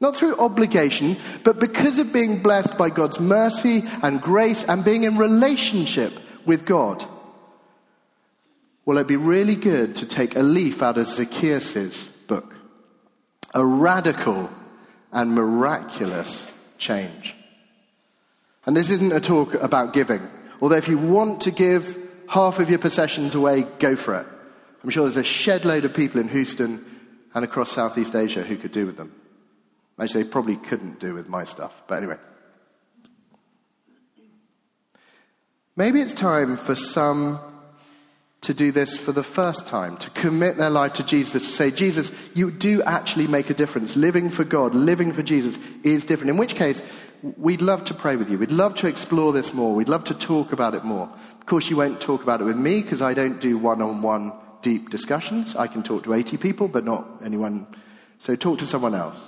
Not 0.00 0.14
through 0.14 0.36
obligation, 0.36 1.16
but 1.42 1.58
because 1.58 1.98
of 1.98 2.12
being 2.12 2.42
blessed 2.42 2.78
by 2.78 2.90
God's 2.90 3.18
mercy 3.18 3.82
and 4.02 4.22
grace 4.22 4.64
and 4.64 4.84
being 4.84 5.04
in 5.04 5.18
relationship 5.18 6.12
with 6.46 6.64
God. 6.64 7.04
Well, 8.84 8.96
it'd 8.96 9.08
be 9.08 9.16
really 9.16 9.56
good 9.56 9.96
to 9.96 10.06
take 10.06 10.36
a 10.36 10.42
leaf 10.42 10.82
out 10.82 10.98
of 10.98 11.08
Zacchaeus' 11.08 12.04
book 12.26 12.54
a 13.54 13.64
radical 13.64 14.50
and 15.10 15.34
miraculous 15.34 16.52
change. 16.76 17.34
And 18.66 18.76
this 18.76 18.90
isn't 18.90 19.12
a 19.12 19.20
talk 19.20 19.54
about 19.54 19.94
giving. 19.94 20.20
Although 20.60 20.76
if 20.76 20.88
you 20.88 20.98
want 20.98 21.42
to 21.42 21.50
give 21.50 21.96
half 22.28 22.58
of 22.58 22.68
your 22.68 22.78
possessions 22.78 23.34
away, 23.34 23.62
go 23.78 23.96
for 23.96 24.16
it. 24.16 24.26
I'm 24.84 24.90
sure 24.90 25.04
there's 25.04 25.16
a 25.16 25.24
shed 25.24 25.64
load 25.64 25.84
of 25.84 25.94
people 25.94 26.20
in 26.20 26.28
Houston 26.28 26.84
and 27.34 27.44
across 27.44 27.72
Southeast 27.72 28.14
Asia 28.14 28.42
who 28.42 28.56
could 28.56 28.72
do 28.72 28.86
with 28.86 28.96
them. 28.96 29.12
Actually, 30.00 30.24
they 30.24 30.30
probably 30.30 30.56
couldn't 30.56 31.00
do 31.00 31.14
with 31.14 31.28
my 31.28 31.44
stuff. 31.44 31.82
But 31.86 31.98
anyway. 31.98 32.16
Maybe 35.76 36.00
it's 36.00 36.14
time 36.14 36.56
for 36.56 36.74
some 36.74 37.40
to 38.40 38.54
do 38.54 38.70
this 38.70 38.96
for 38.96 39.12
the 39.12 39.22
first 39.22 39.66
time, 39.66 39.96
to 39.98 40.10
commit 40.10 40.56
their 40.56 40.70
life 40.70 40.92
to 40.94 41.02
Jesus, 41.02 41.42
to 41.42 41.52
say, 41.52 41.70
Jesus, 41.70 42.10
you 42.34 42.50
do 42.50 42.82
actually 42.82 43.26
make 43.26 43.50
a 43.50 43.54
difference. 43.54 43.96
Living 43.96 44.30
for 44.30 44.44
God, 44.44 44.74
living 44.74 45.12
for 45.12 45.22
Jesus 45.22 45.58
is 45.82 46.04
different. 46.04 46.30
In 46.30 46.36
which 46.36 46.54
case, 46.54 46.82
we'd 47.36 47.62
love 47.62 47.84
to 47.84 47.94
pray 47.94 48.16
with 48.16 48.30
you. 48.30 48.38
We'd 48.38 48.52
love 48.52 48.76
to 48.76 48.86
explore 48.86 49.32
this 49.32 49.52
more. 49.52 49.74
We'd 49.74 49.88
love 49.88 50.04
to 50.04 50.14
talk 50.14 50.52
about 50.52 50.74
it 50.74 50.84
more. 50.84 51.10
Of 51.40 51.46
course, 51.46 51.68
you 51.68 51.76
won't 51.76 52.00
talk 52.00 52.22
about 52.22 52.40
it 52.40 52.44
with 52.44 52.56
me 52.56 52.80
because 52.80 53.02
I 53.02 53.14
don't 53.14 53.40
do 53.40 53.58
one 53.58 53.82
on 53.82 54.02
one 54.02 54.32
deep 54.62 54.90
discussions. 54.90 55.56
I 55.56 55.66
can 55.66 55.82
talk 55.82 56.04
to 56.04 56.14
80 56.14 56.36
people, 56.36 56.68
but 56.68 56.84
not 56.84 57.20
anyone. 57.24 57.66
So 58.20 58.36
talk 58.36 58.58
to 58.60 58.66
someone 58.66 58.94
else. 58.94 59.18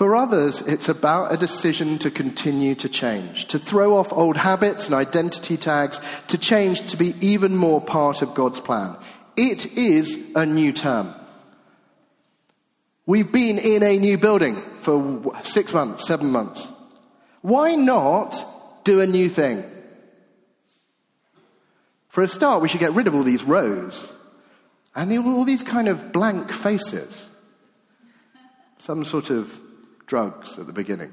For 0.00 0.16
others, 0.16 0.62
it's 0.62 0.88
about 0.88 1.30
a 1.30 1.36
decision 1.36 1.98
to 1.98 2.10
continue 2.10 2.74
to 2.76 2.88
change, 2.88 3.44
to 3.48 3.58
throw 3.58 3.96
off 3.96 4.14
old 4.14 4.34
habits 4.34 4.86
and 4.86 4.94
identity 4.94 5.58
tags, 5.58 6.00
to 6.28 6.38
change 6.38 6.90
to 6.92 6.96
be 6.96 7.14
even 7.20 7.54
more 7.54 7.82
part 7.82 8.22
of 8.22 8.32
God's 8.32 8.60
plan. 8.60 8.96
It 9.36 9.76
is 9.76 10.18
a 10.34 10.46
new 10.46 10.72
term. 10.72 11.14
We've 13.04 13.30
been 13.30 13.58
in 13.58 13.82
a 13.82 13.98
new 13.98 14.16
building 14.16 14.62
for 14.80 15.38
six 15.42 15.74
months, 15.74 16.06
seven 16.06 16.30
months. 16.30 16.66
Why 17.42 17.74
not 17.74 18.42
do 18.84 19.02
a 19.02 19.06
new 19.06 19.28
thing? 19.28 19.62
For 22.08 22.22
a 22.22 22.28
start, 22.28 22.62
we 22.62 22.68
should 22.68 22.80
get 22.80 22.94
rid 22.94 23.06
of 23.06 23.14
all 23.14 23.22
these 23.22 23.44
rows 23.44 24.10
and 24.94 25.12
all 25.18 25.44
these 25.44 25.62
kind 25.62 25.88
of 25.88 26.10
blank 26.10 26.50
faces. 26.50 27.28
Some 28.78 29.04
sort 29.04 29.28
of 29.28 29.60
drugs 30.10 30.58
at 30.58 30.66
the 30.66 30.72
beginning 30.72 31.12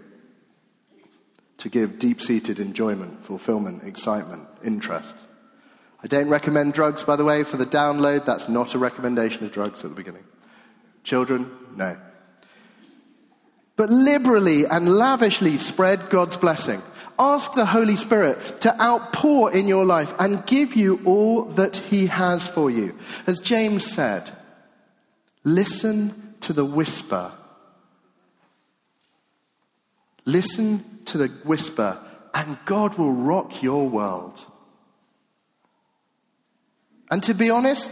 to 1.58 1.70
give 1.70 2.00
deep 2.00 2.20
seated 2.20 2.60
enjoyment, 2.60 3.24
fulfillment, 3.24 3.84
excitement, 3.84 4.48
interest. 4.66 5.16
I 6.04 6.08
don't 6.08 6.30
recommend 6.30 6.74
drugs, 6.74 7.04
by 7.04 7.16
the 7.16 7.24
way, 7.24 7.44
for 7.44 7.58
the 7.58 7.66
download. 7.66 8.26
That's 8.26 8.50
not 8.50 8.74
a 8.74 8.80
recommendation 8.80 9.46
of 9.46 9.52
drugs 9.52 9.84
at 9.84 9.92
the 9.92 9.96
beginning. 9.96 10.24
Children, 11.04 11.52
no. 11.76 11.96
But 13.76 13.92
liberally 13.92 14.66
and 14.66 14.90
lavishly 14.90 15.60
spread 15.60 16.10
God's 16.10 16.36
blessing. 16.36 16.82
Ask 17.20 17.54
the 17.54 17.68
Holy 17.68 17.98
Spirit 17.98 18.62
to 18.62 18.82
outpour 18.82 19.52
in 19.52 19.68
your 19.68 19.86
life 19.86 20.12
and 20.18 20.46
give 20.48 20.76
you 20.76 21.02
all 21.06 21.46
that 21.54 21.78
He 21.78 22.08
has 22.08 22.48
for 22.48 22.72
you. 22.72 22.98
As 23.28 23.42
James 23.42 23.86
said, 23.86 24.32
listen 25.44 26.36
to 26.42 26.54
the 26.54 26.66
whisper. 26.66 27.32
Listen 30.28 30.84
to 31.06 31.18
the 31.18 31.30
whisper, 31.46 31.98
and 32.34 32.60
God 32.66 32.98
will 32.98 33.14
rock 33.14 33.64
your 33.64 33.88
world. 33.88 34.38
And 37.10 37.24
to 37.24 37.34
be 37.34 37.50
honest, 37.50 37.90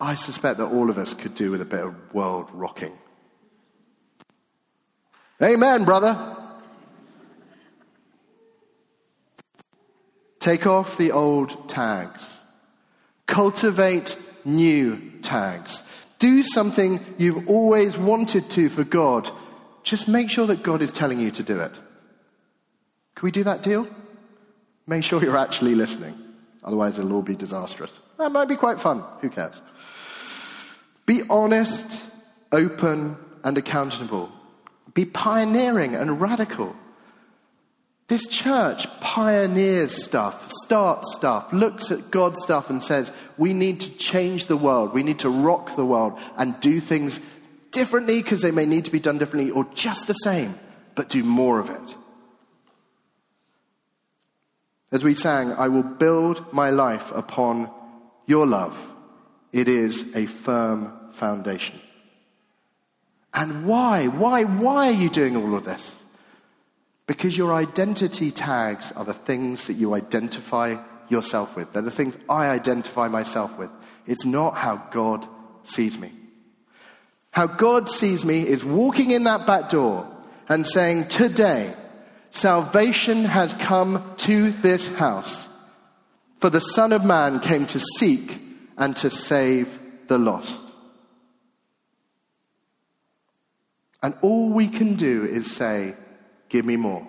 I 0.00 0.14
suspect 0.14 0.56
that 0.56 0.68
all 0.68 0.88
of 0.88 0.96
us 0.96 1.12
could 1.12 1.34
do 1.34 1.50
with 1.50 1.60
a 1.60 1.66
bit 1.66 1.84
of 1.84 2.14
world 2.14 2.48
rocking. 2.54 2.96
Amen, 5.42 5.84
brother. 5.84 6.38
Take 10.40 10.66
off 10.66 10.96
the 10.96 11.12
old 11.12 11.68
tags. 11.68 12.34
Cultivate 13.26 14.16
new 14.46 15.20
tags. 15.20 15.82
Do 16.18 16.42
something 16.42 16.98
you've 17.18 17.50
always 17.50 17.98
wanted 17.98 18.50
to 18.52 18.70
for 18.70 18.84
God. 18.84 19.30
Just 19.82 20.08
make 20.08 20.30
sure 20.30 20.46
that 20.46 20.62
God 20.62 20.82
is 20.82 20.92
telling 20.92 21.18
you 21.18 21.30
to 21.32 21.42
do 21.42 21.60
it. 21.60 21.72
Can 23.14 23.26
we 23.26 23.30
do 23.30 23.44
that 23.44 23.62
deal? 23.62 23.88
Make 24.86 25.04
sure 25.04 25.22
you're 25.22 25.36
actually 25.36 25.74
listening. 25.74 26.18
Otherwise, 26.64 26.98
it'll 26.98 27.12
all 27.12 27.22
be 27.22 27.36
disastrous. 27.36 27.98
That 28.18 28.30
might 28.30 28.48
be 28.48 28.56
quite 28.56 28.80
fun. 28.80 29.04
Who 29.20 29.28
cares? 29.28 29.60
Be 31.06 31.22
honest, 31.28 32.04
open, 32.52 33.16
and 33.42 33.58
accountable. 33.58 34.30
Be 34.94 35.04
pioneering 35.04 35.94
and 35.94 36.20
radical. 36.20 36.76
This 38.08 38.26
church 38.26 38.86
pioneers 39.00 40.04
stuff, 40.04 40.50
starts 40.64 41.14
stuff, 41.14 41.52
looks 41.52 41.90
at 41.90 42.10
God's 42.10 42.42
stuff 42.42 42.68
and 42.68 42.82
says, 42.82 43.10
we 43.38 43.54
need 43.54 43.80
to 43.80 43.90
change 43.96 44.46
the 44.46 44.56
world. 44.56 44.92
We 44.92 45.02
need 45.02 45.20
to 45.20 45.30
rock 45.30 45.76
the 45.76 45.86
world 45.86 46.18
and 46.36 46.60
do 46.60 46.78
things 46.78 47.18
differently 47.72 48.22
because 48.22 48.42
they 48.42 48.50
may 48.50 48.66
need 48.66 48.84
to 48.84 48.92
be 48.92 49.00
done 49.00 49.18
differently 49.18 49.50
or 49.50 49.66
just 49.74 50.06
the 50.06 50.14
same, 50.14 50.58
but 50.94 51.08
do 51.08 51.24
more 51.24 51.58
of 51.58 51.70
it. 51.70 51.96
As 54.92 55.02
we 55.02 55.14
sang, 55.14 55.52
I 55.52 55.68
will 55.68 55.82
build 55.82 56.52
my 56.52 56.70
life 56.70 57.10
upon 57.12 57.70
your 58.26 58.46
love. 58.46 58.76
It 59.50 59.66
is 59.66 60.04
a 60.14 60.26
firm 60.26 60.92
foundation. 61.12 61.80
And 63.34 63.66
why? 63.66 64.08
Why? 64.08 64.44
Why 64.44 64.88
are 64.88 64.92
you 64.92 65.08
doing 65.08 65.36
all 65.36 65.56
of 65.56 65.64
this? 65.64 65.96
Because 67.06 67.36
your 67.36 67.54
identity 67.54 68.30
tags 68.30 68.92
are 68.92 69.04
the 69.04 69.14
things 69.14 69.66
that 69.66 69.74
you 69.74 69.94
identify 69.94 70.76
yourself 71.08 71.56
with. 71.56 71.72
They're 71.72 71.82
the 71.82 71.90
things 71.90 72.16
I 72.28 72.48
identify 72.48 73.08
myself 73.08 73.56
with. 73.58 73.70
It's 74.06 74.24
not 74.24 74.56
how 74.56 74.76
God 74.90 75.26
sees 75.64 75.98
me. 75.98 76.12
How 77.32 77.46
God 77.46 77.88
sees 77.88 78.24
me 78.26 78.46
is 78.46 78.62
walking 78.62 79.10
in 79.10 79.24
that 79.24 79.46
back 79.46 79.70
door 79.70 80.06
and 80.48 80.66
saying, 80.66 81.08
Today, 81.08 81.74
salvation 82.30 83.24
has 83.24 83.54
come 83.54 84.14
to 84.18 84.52
this 84.52 84.88
house. 84.90 85.48
For 86.40 86.50
the 86.50 86.60
Son 86.60 86.92
of 86.92 87.06
Man 87.06 87.40
came 87.40 87.66
to 87.68 87.80
seek 87.96 88.38
and 88.76 88.94
to 88.98 89.08
save 89.08 89.78
the 90.08 90.18
lost. 90.18 90.60
And 94.02 94.14
all 94.20 94.50
we 94.50 94.68
can 94.68 94.96
do 94.96 95.24
is 95.24 95.50
say, 95.50 95.94
Give 96.50 96.66
me 96.66 96.76
more. 96.76 97.06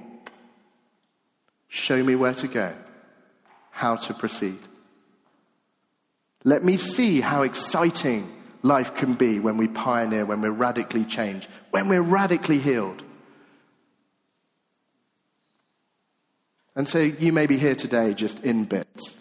Show 1.67 2.01
me 2.01 2.15
where 2.15 2.36
to 2.36 2.47
go, 2.47 2.71
how 3.71 3.97
to 3.97 4.13
proceed. 4.13 4.59
Let 6.45 6.63
me 6.63 6.77
see 6.77 7.19
how 7.19 7.41
exciting 7.41 8.31
life 8.63 8.95
can 8.95 9.13
be 9.13 9.39
when 9.39 9.58
we 9.58 9.67
pioneer, 9.67 10.26
when 10.26 10.41
we're 10.41 10.49
radically 10.49 11.04
changed, 11.04 11.47
when 11.69 11.88
we're 11.88 12.02
radically 12.02 12.58
healed. 12.58 13.04
And 16.76 16.88
so 16.88 16.97
you 16.97 17.32
may 17.32 17.45
be 17.45 17.58
here 17.58 17.76
today 17.76 18.15
just 18.15 18.39
in 18.39 18.65
bits. 18.65 19.15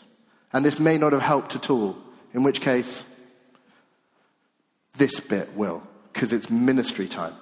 And 0.54 0.64
this 0.64 0.78
may 0.78 0.96
not 0.96 1.12
have 1.12 1.20
helped 1.20 1.54
at 1.54 1.68
all, 1.68 1.96
in 2.32 2.42
which 2.42 2.60
case, 2.60 3.04
this 4.96 5.20
bit 5.20 5.54
will, 5.54 5.82
because 6.12 6.32
it's 6.32 6.48
ministry 6.48 7.08
time. 7.08 7.34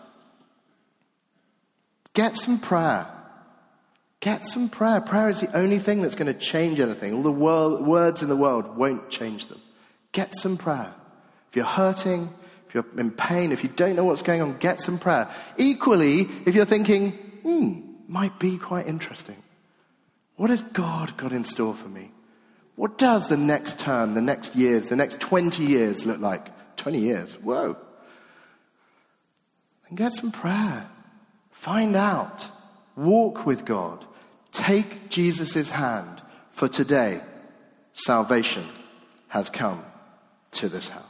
Get 2.14 2.36
some 2.36 2.58
prayer. 2.58 3.06
Get 4.20 4.44
some 4.44 4.68
prayer. 4.68 5.00
Prayer 5.00 5.28
is 5.28 5.40
the 5.40 5.56
only 5.56 5.78
thing 5.78 6.02
that's 6.02 6.14
going 6.14 6.32
to 6.32 6.38
change 6.38 6.80
anything. 6.80 7.14
All 7.14 7.22
the 7.22 7.32
world, 7.32 7.86
words 7.86 8.22
in 8.22 8.28
the 8.28 8.36
world 8.36 8.76
won't 8.76 9.10
change 9.10 9.46
them. 9.46 9.60
Get 10.12 10.34
some 10.34 10.56
prayer. 10.56 10.94
If 11.50 11.56
you're 11.56 11.64
hurting, 11.64 12.32
if 12.68 12.74
you're 12.74 12.86
in 12.96 13.10
pain, 13.10 13.50
if 13.50 13.64
you 13.64 13.70
don't 13.70 13.96
know 13.96 14.04
what's 14.04 14.22
going 14.22 14.40
on, 14.40 14.56
get 14.58 14.80
some 14.80 14.98
prayer. 14.98 15.28
Equally, 15.58 16.28
if 16.46 16.54
you're 16.54 16.64
thinking, 16.64 17.10
hmm, 17.42 17.80
might 18.06 18.38
be 18.38 18.56
quite 18.56 18.86
interesting. 18.86 19.36
What 20.36 20.50
has 20.50 20.62
God 20.62 21.16
got 21.16 21.32
in 21.32 21.44
store 21.44 21.74
for 21.74 21.88
me? 21.88 22.12
What 22.76 22.96
does 22.96 23.28
the 23.28 23.36
next 23.36 23.78
term, 23.78 24.14
the 24.14 24.22
next 24.22 24.54
years, 24.54 24.88
the 24.88 24.96
next 24.96 25.20
20 25.20 25.64
years 25.64 26.06
look 26.06 26.20
like? 26.20 26.76
20 26.76 26.98
years. 26.98 27.34
Whoa. 27.34 27.76
And 29.88 29.98
get 29.98 30.12
some 30.12 30.32
prayer. 30.32 30.88
Find 31.50 31.96
out. 31.96 32.48
Walk 32.96 33.44
with 33.44 33.64
God. 33.64 34.04
Take 34.52 35.10
Jesus' 35.10 35.68
hand. 35.68 36.22
For 36.52 36.68
today, 36.68 37.20
salvation 37.92 38.66
has 39.28 39.50
come 39.50 39.84
to 40.52 40.68
this 40.68 40.88
house. 40.88 41.09